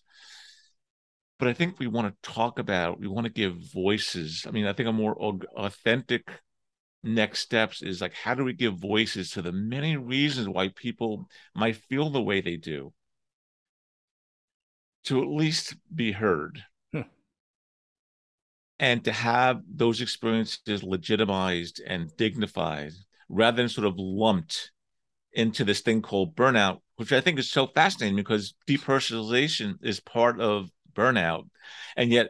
But 1.40 1.50
I 1.50 1.54
think 1.54 1.78
we 1.78 1.88
want 1.88 2.08
to 2.08 2.32
talk 2.32 2.58
about. 2.58 3.02
We 3.02 3.08
want 3.08 3.26
to 3.26 3.34
give 3.34 3.58
voices. 3.74 4.46
I 4.48 4.52
mean, 4.52 4.66
I 4.66 4.72
think 4.72 4.88
a 4.88 4.94
more 4.94 5.18
authentic 5.58 6.30
next 7.04 7.40
steps 7.40 7.82
is 7.82 8.00
like 8.00 8.14
how 8.14 8.34
do 8.34 8.46
we 8.46 8.54
give 8.54 8.78
voices 8.78 9.32
to 9.32 9.42
the 9.42 9.52
many 9.52 9.98
reasons 9.98 10.48
why 10.48 10.70
people 10.70 11.28
might 11.54 11.76
feel 11.76 12.10
the 12.10 12.22
way 12.22 12.40
they 12.40 12.56
do 12.56 12.94
to 15.06 15.22
at 15.22 15.28
least 15.28 15.76
be 15.94 16.12
heard 16.12 16.64
hmm. 16.92 17.02
and 18.80 19.04
to 19.04 19.12
have 19.12 19.62
those 19.68 20.02
experiences 20.02 20.84
legitimized 20.84 21.82
and 21.86 22.16
dignified 22.18 22.92
rather 23.30 23.58
than 23.58 23.70
sort 23.70 23.88
of 23.88 23.96
lumped 23.98 24.72
into 25.34 25.64
this 25.64 25.82
thing 25.82 26.02
called 26.02 26.36
burnout, 26.36 26.80
which 26.98 27.12
I 27.12 27.22
think 27.22 27.40
is 27.40 27.50
so 27.50 27.68
fascinating 27.68 28.16
because 28.16 28.54
depersonalization 28.68 29.76
is 29.82 30.00
part 30.00 30.40
of 30.40 30.70
burnout. 30.94 31.50
And 31.98 32.12
yet, 32.12 32.30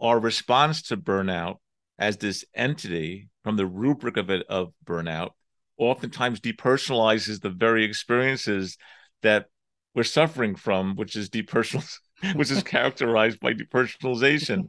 our 0.00 0.18
response 0.18 0.82
to 0.82 0.96
burnout 0.96 1.56
as 1.98 2.18
this 2.18 2.44
entity 2.54 3.28
from 3.42 3.56
the 3.56 3.66
rubric 3.66 4.16
of 4.16 4.30
it 4.30 4.44
of 4.48 4.72
burnout 4.84 5.30
oftentimes 5.78 6.40
depersonalizes 6.40 7.40
the 7.40 7.50
very 7.50 7.84
experiences 7.84 8.76
that 9.22 9.46
we're 9.94 10.02
suffering 10.02 10.56
from, 10.56 10.96
which 10.96 11.16
is 11.16 11.30
depersonal 11.30 11.98
which 12.34 12.50
is 12.50 12.62
characterized 12.62 13.40
by 13.40 13.52
depersonalization. 13.52 14.68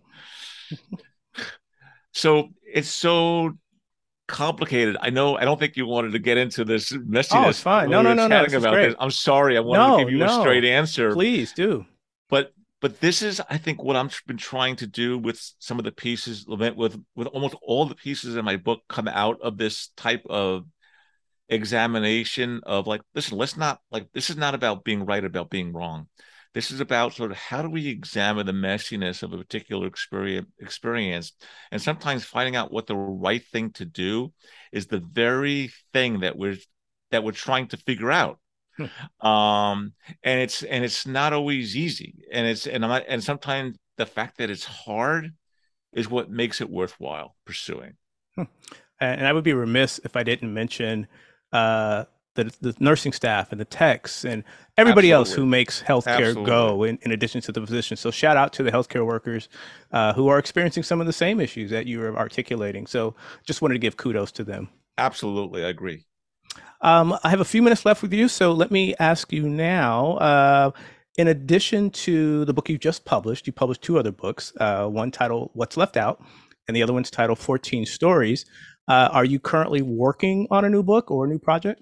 so 2.11 2.49
it's 2.71 2.89
so 2.89 3.51
complicated. 4.27 4.97
I 4.99 5.09
know. 5.09 5.37
I 5.37 5.45
don't 5.45 5.59
think 5.59 5.77
you 5.77 5.85
wanted 5.85 6.13
to 6.13 6.19
get 6.19 6.37
into 6.37 6.65
this 6.65 6.91
messiness. 6.91 7.45
Oh, 7.45 7.49
it's 7.49 7.61
fine. 7.61 7.89
No, 7.89 8.01
no, 8.01 8.13
no, 8.13 8.27
no. 8.27 8.43
About 8.43 8.73
great. 8.73 8.87
this. 8.87 8.95
I'm 8.99 9.11
sorry. 9.11 9.57
I 9.57 9.61
wanted 9.61 9.87
no, 9.87 9.97
to 9.97 10.03
give 10.03 10.11
you 10.11 10.19
no. 10.19 10.39
a 10.39 10.41
straight 10.41 10.65
answer. 10.65 11.13
Please 11.13 11.53
do. 11.53 11.85
But 12.29 12.53
but 12.81 12.99
this 12.99 13.21
is, 13.21 13.41
I 13.49 13.57
think, 13.57 13.81
what 13.81 13.95
I've 13.95 14.21
been 14.27 14.37
trying 14.37 14.75
to 14.77 14.87
do 14.87 15.17
with 15.17 15.39
some 15.59 15.79
of 15.79 15.85
the 15.85 15.91
pieces, 15.91 16.45
with 16.47 16.99
with 17.15 17.27
almost 17.27 17.55
all 17.61 17.85
the 17.85 17.95
pieces 17.95 18.35
in 18.35 18.45
my 18.45 18.57
book 18.57 18.81
come 18.89 19.07
out 19.07 19.39
of 19.41 19.57
this 19.57 19.89
type 19.95 20.23
of 20.29 20.65
examination 21.49 22.61
of 22.63 22.87
like, 22.87 23.01
listen, 23.13 23.37
let's 23.37 23.57
not 23.57 23.79
like 23.91 24.11
this 24.13 24.29
is 24.29 24.37
not 24.37 24.55
about 24.55 24.83
being 24.83 25.05
right, 25.05 25.23
about 25.23 25.49
being 25.49 25.73
wrong. 25.73 26.07
This 26.55 26.71
is 26.71 26.79
about 26.79 27.13
sort 27.13 27.31
of 27.31 27.37
how 27.37 27.61
do 27.61 27.69
we 27.69 27.89
examine 27.89 28.45
the 28.45 28.53
messiness 28.53 29.21
of 29.23 29.33
a 29.33 29.37
particular 29.37 29.87
experience, 29.87 30.47
experience, 30.57 31.33
and 31.69 31.81
sometimes 31.81 32.23
finding 32.23 32.55
out 32.55 32.71
what 32.71 32.87
the 32.87 32.95
right 32.95 33.43
thing 33.51 33.71
to 33.71 33.83
do 33.83 34.31
is 34.71 34.87
the 34.87 35.01
very 35.01 35.69
thing 35.91 36.21
that 36.21 36.37
we're 36.37 36.55
that 37.11 37.25
we're 37.25 37.33
trying 37.33 37.67
to 37.67 37.77
figure 37.77 38.09
out. 38.09 38.39
Hmm. 38.77 39.25
um, 39.27 39.93
and 40.23 40.39
it's 40.39 40.63
and 40.63 40.85
it's 40.85 41.05
not 41.05 41.33
always 41.33 41.75
easy, 41.75 42.15
and 42.31 42.47
it's 42.47 42.67
and 42.67 42.85
I'm 42.85 42.89
not, 42.89 43.03
and 43.07 43.21
sometimes 43.21 43.77
the 43.97 44.05
fact 44.05 44.37
that 44.37 44.49
it's 44.49 44.65
hard 44.65 45.33
is 45.91 46.09
what 46.09 46.29
makes 46.29 46.61
it 46.61 46.69
worthwhile 46.69 47.35
pursuing. 47.45 47.95
Hmm. 48.35 48.43
And 49.01 49.27
I 49.27 49.33
would 49.33 49.43
be 49.43 49.53
remiss 49.53 49.99
if 50.05 50.15
I 50.15 50.23
didn't 50.23 50.53
mention 50.53 51.07
uh, 51.51 52.05
the, 52.35 52.53
the 52.61 52.75
nursing 52.79 53.11
staff 53.11 53.51
and 53.51 53.59
the 53.59 53.65
techs 53.65 54.23
and 54.23 54.43
everybody 54.77 55.11
Absolutely. 55.11 55.31
else 55.31 55.35
who 55.35 55.45
makes 55.45 55.81
healthcare 55.81 56.27
Absolutely. 56.27 56.45
go 56.45 56.83
in, 56.83 56.99
in 57.01 57.11
addition 57.11 57.41
to 57.41 57.51
the 57.51 57.65
physicians. 57.65 57.99
So 57.99 58.11
shout 58.11 58.37
out 58.37 58.53
to 58.53 58.63
the 58.63 58.71
healthcare 58.71 59.05
workers 59.05 59.49
uh, 59.91 60.13
who 60.13 60.27
are 60.27 60.37
experiencing 60.37 60.83
some 60.83 61.01
of 61.01 61.07
the 61.07 61.13
same 61.13 61.39
issues 61.39 61.71
that 61.71 61.87
you 61.87 62.01
are 62.03 62.17
articulating. 62.17 62.87
So 62.87 63.15
just 63.45 63.61
wanted 63.61 63.75
to 63.75 63.79
give 63.79 63.97
kudos 63.97 64.31
to 64.33 64.43
them. 64.43 64.69
Absolutely. 64.97 65.65
I 65.65 65.69
agree. 65.69 66.05
Um, 66.81 67.17
I 67.23 67.29
have 67.29 67.41
a 67.41 67.45
few 67.45 67.61
minutes 67.61 67.85
left 67.85 68.01
with 68.01 68.13
you. 68.13 68.27
So 68.27 68.51
let 68.51 68.71
me 68.71 68.95
ask 68.99 69.31
you 69.33 69.49
now, 69.49 70.17
uh, 70.17 70.71
in 71.17 71.27
addition 71.29 71.89
to 71.91 72.45
the 72.45 72.53
book 72.53 72.69
you 72.69 72.77
just 72.77 73.05
published, 73.05 73.47
you 73.47 73.53
published 73.53 73.81
two 73.81 73.97
other 73.97 74.11
books, 74.11 74.53
uh, 74.59 74.85
one 74.87 75.11
titled 75.11 75.51
What's 75.53 75.77
Left 75.77 75.97
Out 75.97 76.21
and 76.67 76.75
the 76.75 76.83
other 76.83 76.93
one's 76.93 77.11
titled 77.11 77.39
14 77.39 77.85
Stories. 77.85 78.45
Uh, 78.87 79.09
are 79.11 79.25
you 79.25 79.39
currently 79.39 79.81
working 79.81 80.47
on 80.51 80.65
a 80.65 80.69
new 80.69 80.83
book 80.83 81.09
or 81.09 81.25
a 81.25 81.27
new 81.27 81.39
project? 81.39 81.81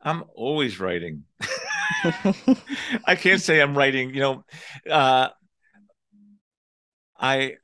I'm 0.00 0.24
always 0.34 0.80
writing. 0.80 1.24
I 3.04 3.16
can't 3.16 3.40
say 3.40 3.60
I'm 3.60 3.76
writing, 3.76 4.14
you 4.14 4.20
know, 4.20 4.44
uh, 4.90 5.28
I 7.18 7.56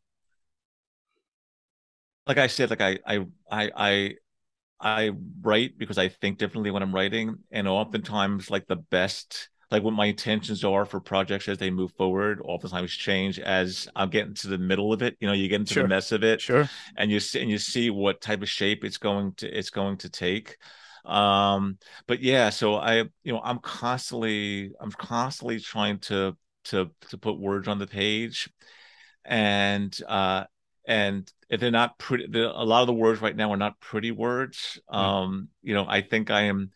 like 2.26 2.38
I 2.38 2.46
said, 2.48 2.70
like 2.70 2.80
I 2.80 2.98
I 3.06 3.26
I 3.50 3.70
I 3.76 4.14
I 4.80 5.10
write 5.42 5.78
because 5.78 5.98
I 5.98 6.08
think 6.08 6.38
differently 6.38 6.70
when 6.70 6.82
I'm 6.82 6.94
writing, 6.94 7.36
and 7.50 7.68
oftentimes 7.68 8.50
like 8.50 8.66
the 8.66 8.76
best 8.76 9.48
like 9.70 9.82
what 9.82 9.94
my 9.94 10.06
intentions 10.06 10.62
are 10.62 10.84
for 10.84 11.00
projects 11.00 11.48
as 11.48 11.58
they 11.58 11.70
move 11.70 11.92
forward 11.92 12.40
oftentimes 12.44 12.92
change 12.92 13.40
as 13.40 13.88
i'm 13.96 14.08
getting 14.08 14.34
to 14.34 14.46
the 14.46 14.58
middle 14.58 14.92
of 14.92 15.02
it 15.02 15.16
you 15.20 15.26
know 15.26 15.32
you 15.32 15.48
get 15.48 15.60
into 15.60 15.74
sure. 15.74 15.82
the 15.82 15.88
mess 15.88 16.12
of 16.12 16.22
it 16.22 16.40
sure 16.40 16.68
and 16.96 17.10
you 17.10 17.18
see 17.18 17.40
and 17.40 17.50
you 17.50 17.58
see 17.58 17.90
what 17.90 18.20
type 18.20 18.42
of 18.42 18.48
shape 18.48 18.84
it's 18.84 18.98
going 18.98 19.32
to 19.32 19.48
it's 19.48 19.70
going 19.70 19.96
to 19.96 20.08
take 20.08 20.58
um 21.04 21.78
but 22.06 22.20
yeah 22.22 22.48
so 22.50 22.76
i 22.76 22.96
you 23.22 23.32
know 23.32 23.40
i'm 23.44 23.58
constantly 23.58 24.72
i'm 24.80 24.90
constantly 24.92 25.60
trying 25.60 25.98
to 25.98 26.36
to 26.64 26.90
to 27.08 27.18
put 27.18 27.38
words 27.38 27.68
on 27.68 27.78
the 27.78 27.86
page 27.86 28.48
and 29.24 29.98
uh 30.08 30.44
and 30.86 31.30
if 31.50 31.60
they're 31.60 31.70
not 31.70 31.98
pretty 31.98 32.26
a 32.40 32.64
lot 32.64 32.80
of 32.80 32.86
the 32.86 32.92
words 32.92 33.20
right 33.20 33.36
now 33.36 33.52
are 33.52 33.56
not 33.56 33.78
pretty 33.80 34.10
words. 34.10 34.80
Mm. 34.92 34.96
um 34.98 35.48
you 35.62 35.74
know 35.74 35.86
i 35.88 36.00
think 36.00 36.30
i 36.30 36.42
am 36.42 36.70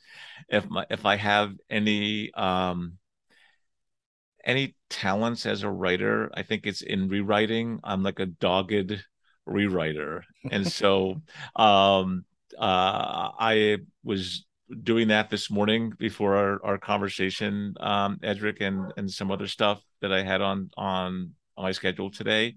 if 0.49 0.69
my 0.69 0.85
if 0.91 1.07
i 1.07 1.17
have 1.17 1.55
any 1.71 2.33
um 2.35 2.99
any 4.45 4.75
talents 4.89 5.47
as 5.47 5.63
a 5.63 5.71
writer 5.71 6.31
i 6.35 6.43
think 6.43 6.67
it's 6.67 6.83
in 6.83 7.09
rewriting. 7.09 7.81
I'm 7.85 8.03
like 8.03 8.21
a 8.21 8.27
dogged 8.27 9.05
rewriter. 9.47 10.23
And 10.51 10.67
so 10.71 11.23
um 11.57 12.25
uh, 12.59 13.31
I 13.39 13.79
was 14.05 14.45
doing 14.83 15.09
that 15.09 15.31
this 15.31 15.51
morning 15.51 15.93
before 15.99 16.37
our, 16.37 16.65
our 16.65 16.79
conversation, 16.79 17.75
um, 17.81 18.19
Eddrick, 18.23 18.61
and 18.61 18.93
and 18.97 19.11
some 19.11 19.31
other 19.31 19.47
stuff 19.47 19.83
that 20.01 20.13
I 20.13 20.23
had 20.23 20.41
on 20.41 20.71
on, 20.77 21.35
on 21.57 21.65
my 21.65 21.73
schedule 21.73 22.11
today, 22.11 22.57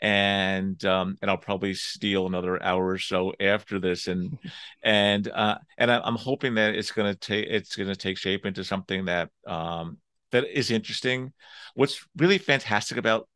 and 0.00 0.82
um, 0.84 1.16
and 1.20 1.30
I'll 1.30 1.36
probably 1.36 1.74
steal 1.74 2.26
another 2.26 2.62
hour 2.62 2.86
or 2.86 2.98
so 2.98 3.32
after 3.38 3.78
this, 3.78 4.08
and 4.08 4.38
and 4.82 5.28
uh, 5.28 5.58
and 5.78 5.90
I'm 5.90 6.16
hoping 6.16 6.54
that 6.54 6.74
it's 6.74 6.90
gonna 6.90 7.14
take 7.14 7.46
it's 7.48 7.76
gonna 7.76 7.96
take 7.96 8.18
shape 8.18 8.46
into 8.46 8.64
something 8.64 9.04
that 9.06 9.30
um, 9.46 9.98
that 10.32 10.44
is 10.44 10.70
interesting. 10.70 11.32
What's 11.74 12.04
really 12.16 12.38
fantastic 12.38 12.98
about 12.98 13.28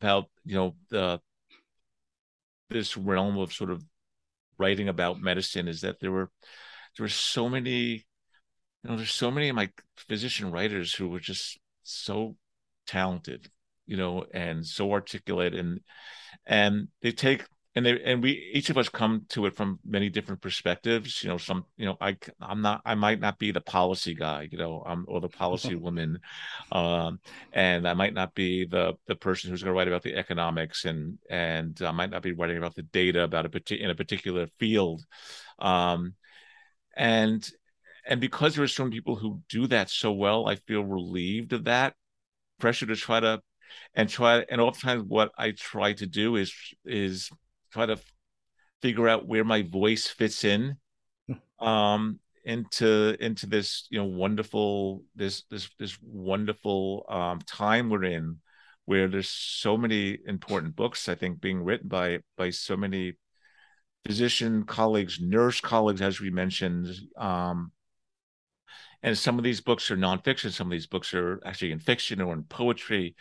about 0.00 0.26
you 0.44 0.56
know 0.56 0.74
the 0.90 1.20
this 2.70 2.96
realm 2.96 3.38
of 3.38 3.52
sort 3.52 3.70
of 3.70 3.84
writing 4.62 4.88
about 4.88 5.20
medicine 5.20 5.66
is 5.66 5.80
that 5.80 5.98
there 6.00 6.12
were 6.12 6.30
there 6.96 7.04
were 7.04 7.08
so 7.08 7.48
many 7.48 8.04
you 8.82 8.84
know 8.84 8.96
there's 8.96 9.12
so 9.24 9.30
many 9.30 9.48
of 9.48 9.56
my 9.56 9.68
physician 9.96 10.52
writers 10.52 10.94
who 10.94 11.08
were 11.08 11.20
just 11.20 11.58
so 11.82 12.36
talented 12.86 13.50
you 13.86 13.96
know 13.96 14.24
and 14.32 14.64
so 14.64 14.92
articulate 14.92 15.54
and 15.54 15.80
and 16.46 16.86
they 17.02 17.10
take 17.10 17.42
and 17.74 17.86
they 17.86 18.02
and 18.02 18.22
we 18.22 18.50
each 18.52 18.70
of 18.70 18.76
us 18.76 18.88
come 18.88 19.24
to 19.28 19.46
it 19.46 19.56
from 19.56 19.78
many 19.84 20.08
different 20.08 20.40
perspectives 20.40 21.22
you 21.22 21.28
know 21.28 21.38
some 21.38 21.64
you 21.76 21.86
know 21.86 21.96
i 22.00 22.16
i'm 22.40 22.60
not 22.60 22.82
i 22.84 22.94
might 22.94 23.20
not 23.20 23.38
be 23.38 23.50
the 23.50 23.60
policy 23.60 24.14
guy 24.14 24.48
you 24.50 24.58
know 24.58 24.82
um, 24.86 25.04
or 25.08 25.20
the 25.20 25.28
policy 25.28 25.74
woman 25.76 26.18
um 26.72 27.18
and 27.52 27.88
i 27.88 27.94
might 27.94 28.14
not 28.14 28.34
be 28.34 28.66
the 28.66 28.94
the 29.06 29.16
person 29.16 29.50
who's 29.50 29.62
going 29.62 29.72
to 29.72 29.78
write 29.78 29.88
about 29.88 30.02
the 30.02 30.14
economics 30.14 30.84
and 30.84 31.18
and 31.30 31.80
i 31.82 31.90
might 31.90 32.10
not 32.10 32.22
be 32.22 32.32
writing 32.32 32.58
about 32.58 32.74
the 32.74 32.82
data 32.82 33.22
about 33.22 33.46
a 33.46 33.50
particular 33.50 33.84
in 33.84 33.90
a 33.90 33.96
particular 33.96 34.46
field 34.58 35.04
um 35.58 36.14
and 36.96 37.50
and 38.06 38.20
because 38.20 38.54
there 38.54 38.64
are 38.64 38.68
so 38.68 38.84
many 38.84 38.96
people 38.96 39.16
who 39.16 39.40
do 39.48 39.66
that 39.66 39.88
so 39.88 40.12
well 40.12 40.46
i 40.46 40.56
feel 40.56 40.84
relieved 40.84 41.52
of 41.52 41.64
that 41.64 41.94
pressure 42.58 42.86
to 42.86 42.96
try 42.96 43.18
to 43.18 43.40
and 43.94 44.08
try 44.08 44.44
and 44.50 44.60
oftentimes 44.60 45.04
what 45.08 45.32
i 45.38 45.50
try 45.52 45.92
to 45.94 46.06
do 46.06 46.36
is 46.36 46.52
is 46.84 47.30
try 47.72 47.86
to 47.86 47.98
figure 48.80 49.08
out 49.08 49.26
where 49.26 49.44
my 49.44 49.62
voice 49.62 50.06
fits 50.06 50.44
in 50.44 50.76
hmm. 51.28 51.66
um 51.66 52.18
into 52.44 53.16
into 53.24 53.46
this 53.46 53.86
you 53.90 53.98
know 53.98 54.04
wonderful 54.04 55.04
this 55.14 55.44
this 55.50 55.70
this 55.78 55.96
wonderful 56.02 57.06
um 57.08 57.38
time 57.46 57.88
we're 57.88 58.04
in 58.04 58.38
where 58.84 59.06
there's 59.06 59.28
so 59.28 59.76
many 59.76 60.18
important 60.26 60.74
books 60.74 61.08
i 61.08 61.14
think 61.14 61.40
being 61.40 61.62
written 61.62 61.88
by 61.88 62.18
by 62.36 62.50
so 62.50 62.76
many 62.76 63.12
physician 64.04 64.64
colleagues 64.64 65.20
nurse 65.20 65.60
colleagues 65.60 66.02
as 66.02 66.20
we 66.20 66.30
mentioned 66.30 66.88
um 67.16 67.70
and 69.04 69.16
some 69.16 69.38
of 69.38 69.44
these 69.44 69.60
books 69.60 69.90
are 69.90 69.96
nonfiction 69.96 70.50
some 70.50 70.66
of 70.66 70.72
these 70.72 70.88
books 70.88 71.14
are 71.14 71.40
actually 71.46 71.70
in 71.70 71.78
fiction 71.78 72.20
or 72.20 72.34
in 72.34 72.42
poetry 72.42 73.14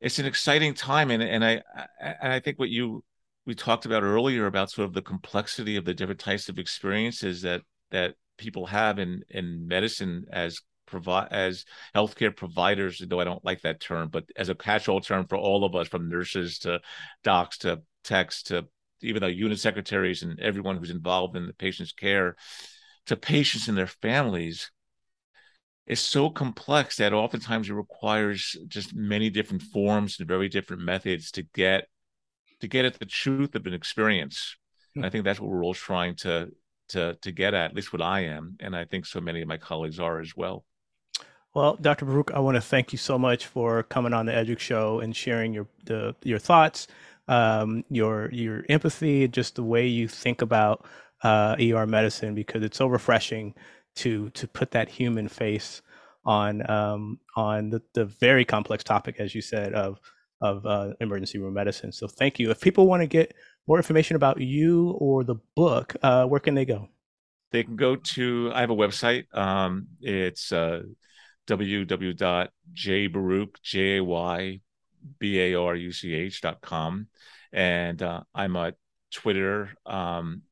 it's 0.00 0.18
an 0.18 0.26
exciting 0.26 0.74
time, 0.74 1.10
and 1.10 1.22
and 1.22 1.44
I 1.44 1.62
and 2.00 2.32
I 2.32 2.40
think 2.40 2.58
what 2.58 2.70
you 2.70 3.04
we 3.46 3.54
talked 3.54 3.86
about 3.86 4.02
earlier 4.02 4.46
about 4.46 4.70
sort 4.70 4.86
of 4.86 4.94
the 4.94 5.02
complexity 5.02 5.76
of 5.76 5.84
the 5.84 5.94
different 5.94 6.20
types 6.20 6.48
of 6.48 6.58
experiences 6.58 7.42
that 7.42 7.62
that 7.90 8.14
people 8.38 8.66
have 8.66 8.98
in 8.98 9.22
in 9.30 9.66
medicine 9.66 10.26
as 10.32 10.60
provide 10.86 11.28
as 11.30 11.64
healthcare 11.94 12.34
providers 12.34 13.02
though 13.08 13.20
i 13.20 13.24
don't 13.24 13.44
like 13.44 13.62
that 13.62 13.80
term 13.80 14.08
but 14.08 14.24
as 14.36 14.50
a 14.50 14.54
catch-all 14.54 15.00
term 15.00 15.26
for 15.26 15.38
all 15.38 15.64
of 15.64 15.74
us 15.74 15.88
from 15.88 16.10
nurses 16.10 16.58
to 16.58 16.78
docs 17.22 17.58
to 17.58 17.80
techs 18.02 18.42
to 18.42 18.66
even 19.00 19.22
the 19.22 19.32
unit 19.32 19.58
secretaries 19.58 20.22
and 20.22 20.38
everyone 20.40 20.76
who's 20.76 20.90
involved 20.90 21.36
in 21.36 21.46
the 21.46 21.54
patient's 21.54 21.92
care 21.92 22.36
to 23.06 23.16
patients 23.16 23.68
and 23.68 23.78
their 23.78 23.86
families 23.86 24.70
is 25.86 26.00
so 26.00 26.30
complex 26.30 26.96
that 26.96 27.12
oftentimes 27.12 27.68
it 27.68 27.74
requires 27.74 28.56
just 28.68 28.94
many 28.94 29.30
different 29.30 29.62
forms 29.62 30.18
and 30.18 30.26
very 30.26 30.48
different 30.48 30.82
methods 30.82 31.30
to 31.32 31.42
get 31.42 31.88
to 32.60 32.68
get 32.68 32.84
at 32.84 32.98
the 32.98 33.06
truth 33.06 33.54
of 33.54 33.66
an 33.66 33.74
experience. 33.74 34.56
And 34.96 35.04
I 35.04 35.10
think 35.10 35.24
that's 35.24 35.40
what 35.40 35.50
we're 35.50 35.64
all 35.64 35.74
trying 35.74 36.16
to 36.16 36.50
to 36.88 37.14
to 37.20 37.32
get 37.32 37.54
at, 37.54 37.70
at 37.70 37.74
least 37.74 37.92
what 37.92 38.02
I 38.02 38.20
am, 38.20 38.56
and 38.60 38.76
I 38.76 38.84
think 38.84 39.06
so 39.06 39.20
many 39.20 39.42
of 39.42 39.48
my 39.48 39.56
colleagues 39.56 39.98
are 39.98 40.20
as 40.20 40.36
well. 40.36 40.64
Well, 41.54 41.76
Dr. 41.80 42.04
Baruch, 42.04 42.32
I 42.34 42.40
want 42.40 42.56
to 42.56 42.60
thank 42.60 42.92
you 42.92 42.98
so 42.98 43.16
much 43.16 43.46
for 43.46 43.84
coming 43.84 44.12
on 44.12 44.26
the 44.26 44.32
Eddrick 44.32 44.58
Show 44.58 45.00
and 45.00 45.14
sharing 45.14 45.52
your 45.54 45.66
the, 45.84 46.14
your 46.22 46.38
thoughts, 46.38 46.88
um, 47.28 47.84
your 47.90 48.30
your 48.32 48.64
empathy, 48.68 49.28
just 49.28 49.56
the 49.56 49.62
way 49.62 49.86
you 49.86 50.08
think 50.08 50.42
about 50.42 50.84
uh, 51.22 51.56
ER 51.60 51.86
medicine, 51.86 52.34
because 52.34 52.62
it's 52.62 52.78
so 52.78 52.86
refreshing 52.86 53.54
to 53.96 54.30
to 54.30 54.48
put 54.48 54.70
that 54.72 54.88
human 54.88 55.28
face 55.28 55.82
on 56.24 56.68
um, 56.70 57.18
on 57.36 57.70
the, 57.70 57.82
the 57.92 58.04
very 58.04 58.44
complex 58.44 58.82
topic, 58.84 59.16
as 59.18 59.34
you 59.34 59.42
said, 59.42 59.74
of 59.74 60.00
of 60.40 60.66
uh, 60.66 60.92
emergency 61.00 61.38
room 61.38 61.54
medicine. 61.54 61.92
So 61.92 62.06
thank 62.08 62.38
you. 62.38 62.50
If 62.50 62.60
people 62.60 62.86
want 62.86 63.02
to 63.02 63.06
get 63.06 63.34
more 63.66 63.78
information 63.78 64.16
about 64.16 64.40
you 64.40 64.90
or 64.98 65.24
the 65.24 65.36
book, 65.54 65.94
uh, 66.02 66.26
where 66.26 66.40
can 66.40 66.54
they 66.54 66.64
go? 66.64 66.88
They 67.50 67.62
can 67.62 67.76
go 67.76 67.96
to. 67.96 68.50
I 68.52 68.60
have 68.60 68.70
a 68.70 68.76
website. 68.76 69.24
Um, 69.36 69.86
it's 70.00 70.52
uh, 70.52 70.82
www.jaybaruch 71.46 72.50
j 73.62 73.96
a 73.96 74.02
y 74.02 74.60
b 75.18 75.40
a 75.40 75.54
r 75.54 75.76
u 75.76 75.92
c 75.92 76.14
h 76.14 76.40
dot 76.40 76.60
com, 76.60 77.06
and 77.52 78.02
uh, 78.02 78.22
I'm 78.34 78.56
a 78.56 78.72
Twitter 79.12 79.70
um, 79.86 80.42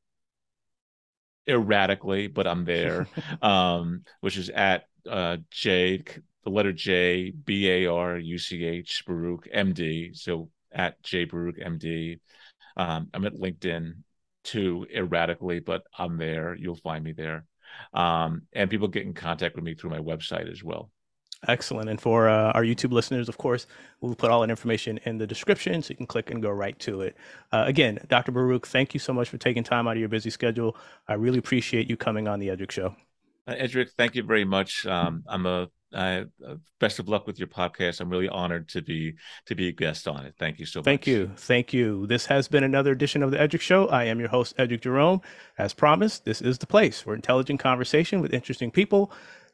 erratically, 1.47 2.29
but 2.29 2.47
I'm 2.47 2.65
there, 2.65 3.07
um, 3.43 4.05
which 4.21 4.37
is 4.37 4.49
at 4.51 4.85
uh, 5.09 5.39
J, 5.51 6.03
the 6.45 6.51
letter 6.51 6.73
J, 6.73 7.31
B 7.31 7.69
A 7.69 7.87
R 7.87 8.19
U 8.19 8.39
C 8.39 8.65
H, 8.65 9.05
Baruch, 9.07 9.49
MD. 9.55 10.17
So 10.17 10.51
at 10.73 11.03
J 11.03 11.25
Baruch, 11.25 11.59
MD. 11.59 12.21
Um, 12.77 13.09
I'm 13.13 13.27
at 13.27 13.35
LinkedIn 13.35 13.95
too, 14.45 14.87
erratically, 14.95 15.61
but 15.61 15.83
I'm 15.97 16.17
there. 16.17 16.55
You'll 16.55 16.77
find 16.77 17.05
me 17.05 17.13
there. 17.13 17.45
Um, 17.93 18.43
and 18.53 18.71
people 18.71 18.89
get 18.89 19.05
in 19.05 19.15
contact 19.15 19.55
with 19.55 19.65
me 19.65 19.75
through 19.75 19.91
my 19.91 19.99
website 19.99 20.51
as 20.51 20.63
well. 20.63 20.91
Excellent. 21.49 21.89
And 21.91 22.01
for 22.01 22.29
uh, 22.29 22.53
our 22.53 22.63
YouTube 22.63 22.93
listeners, 22.93 23.29
of 23.29 23.37
course, 23.37 23.67
we'll 24.01 24.15
put 24.15 24.31
all 24.31 24.43
that 24.43 24.51
information 24.51 24.99
in 25.05 25.19
the 25.19 25.27
description 25.27 25.83
so 25.83 25.91
you 25.91 25.97
can 25.97 26.07
click 26.07 26.31
and 26.31 26.41
go 26.41 26.51
right 26.51 26.79
to 26.81 27.01
it. 27.01 27.17
Uh, 27.51 27.65
again, 27.67 27.99
Dr. 28.09 28.31
Baruch, 28.31 28.67
thank 28.67 28.95
you 28.95 29.01
so 29.01 29.13
much 29.13 29.29
for 29.29 29.39
taking 29.39 29.65
time 29.65 29.89
out 29.89 29.97
of 29.97 30.01
your 30.01 30.09
busy 30.09 30.31
schedule. 30.31 30.77
I 31.09 31.15
really 31.15 31.39
appreciate 31.39 31.91
you 31.91 31.97
coming 31.97 32.29
on 32.29 32.39
the 32.39 32.49
Eddrick 32.49 32.71
Show. 32.71 32.95
Uh, 33.49 33.55
Eddrick, 33.55 33.91
thank 33.99 34.15
you 34.15 34.23
very 34.23 34.45
much. 34.45 34.87
Um, 34.87 35.25
I'm 35.27 35.47
a 35.47 35.69
uh, 35.93 36.25
best 36.79 36.99
of 36.99 37.09
luck 37.09 37.27
with 37.27 37.39
your 37.39 37.49
podcast. 37.49 38.01
I'm 38.01 38.09
really 38.09 38.29
honored 38.29 38.69
to 38.71 38.83
be 38.83 39.15
to 39.47 39.55
be 39.55 39.69
a 39.69 39.73
guest 39.73 40.09
on 40.09 40.25
it. 40.25 40.35
Thank 40.39 40.59
you 40.59 40.67
so 40.67 40.81
Thank 40.83 41.03
much. 41.03 41.05
Thank 41.05 41.07
you. 41.07 41.31
Thank 41.37 41.73
you. 41.73 42.07
This 42.07 42.27
has 42.27 42.49
been 42.49 42.65
another 42.65 42.93
edition 42.93 43.23
of 43.23 43.31
the 43.31 43.37
Eddrick 43.37 43.61
Show. 43.61 43.89
I 43.89 44.05
am 44.05 44.19
your 44.19 44.29
host, 44.29 44.57
Eddrick 44.57 44.81
Jerome. 44.81 45.21
As 45.59 45.75
promised, 45.75 46.25
this 46.25 46.41
is 46.41 46.59
the 46.59 46.67
place 46.67 47.01
for 47.01 47.15
intelligent 47.15 47.61
conversation 47.61 48.21
with 48.21 48.33
interesting 48.33 48.71
people 48.71 49.13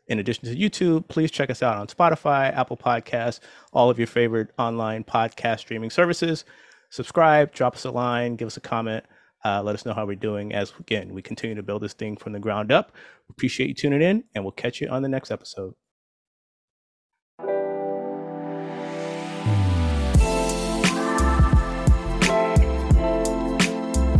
in 0.08 0.18
addition 0.18 0.44
to 0.48 0.56
YouTube, 0.56 1.06
please 1.08 1.30
check 1.30 1.50
us 1.50 1.62
out 1.62 1.76
on 1.76 1.86
Spotify, 1.86 2.54
Apple 2.56 2.76
Podcasts, 2.76 3.40
all 3.72 3.90
of 3.90 3.98
your 3.98 4.06
favorite 4.06 4.50
online 4.58 5.04
podcast 5.04 5.60
streaming 5.60 5.90
services. 5.90 6.44
Subscribe, 6.90 7.52
drop 7.52 7.74
us 7.76 7.84
a 7.84 7.90
line, 7.90 8.36
give 8.36 8.46
us 8.46 8.56
a 8.56 8.60
comment. 8.60 9.04
Uh, 9.44 9.62
let 9.62 9.74
us 9.74 9.86
know 9.86 9.92
how 9.92 10.04
we're 10.04 10.16
doing 10.16 10.52
as, 10.52 10.72
again, 10.80 11.14
we 11.14 11.22
continue 11.22 11.54
to 11.54 11.62
build 11.62 11.82
this 11.82 11.92
thing 11.92 12.16
from 12.16 12.32
the 12.32 12.40
ground 12.40 12.72
up. 12.72 12.92
Appreciate 13.30 13.68
you 13.68 13.74
tuning 13.74 14.02
in, 14.02 14.24
and 14.34 14.44
we'll 14.44 14.52
catch 14.52 14.80
you 14.80 14.88
on 14.88 15.02
the 15.02 15.08
next 15.08 15.30
episode. 15.30 15.74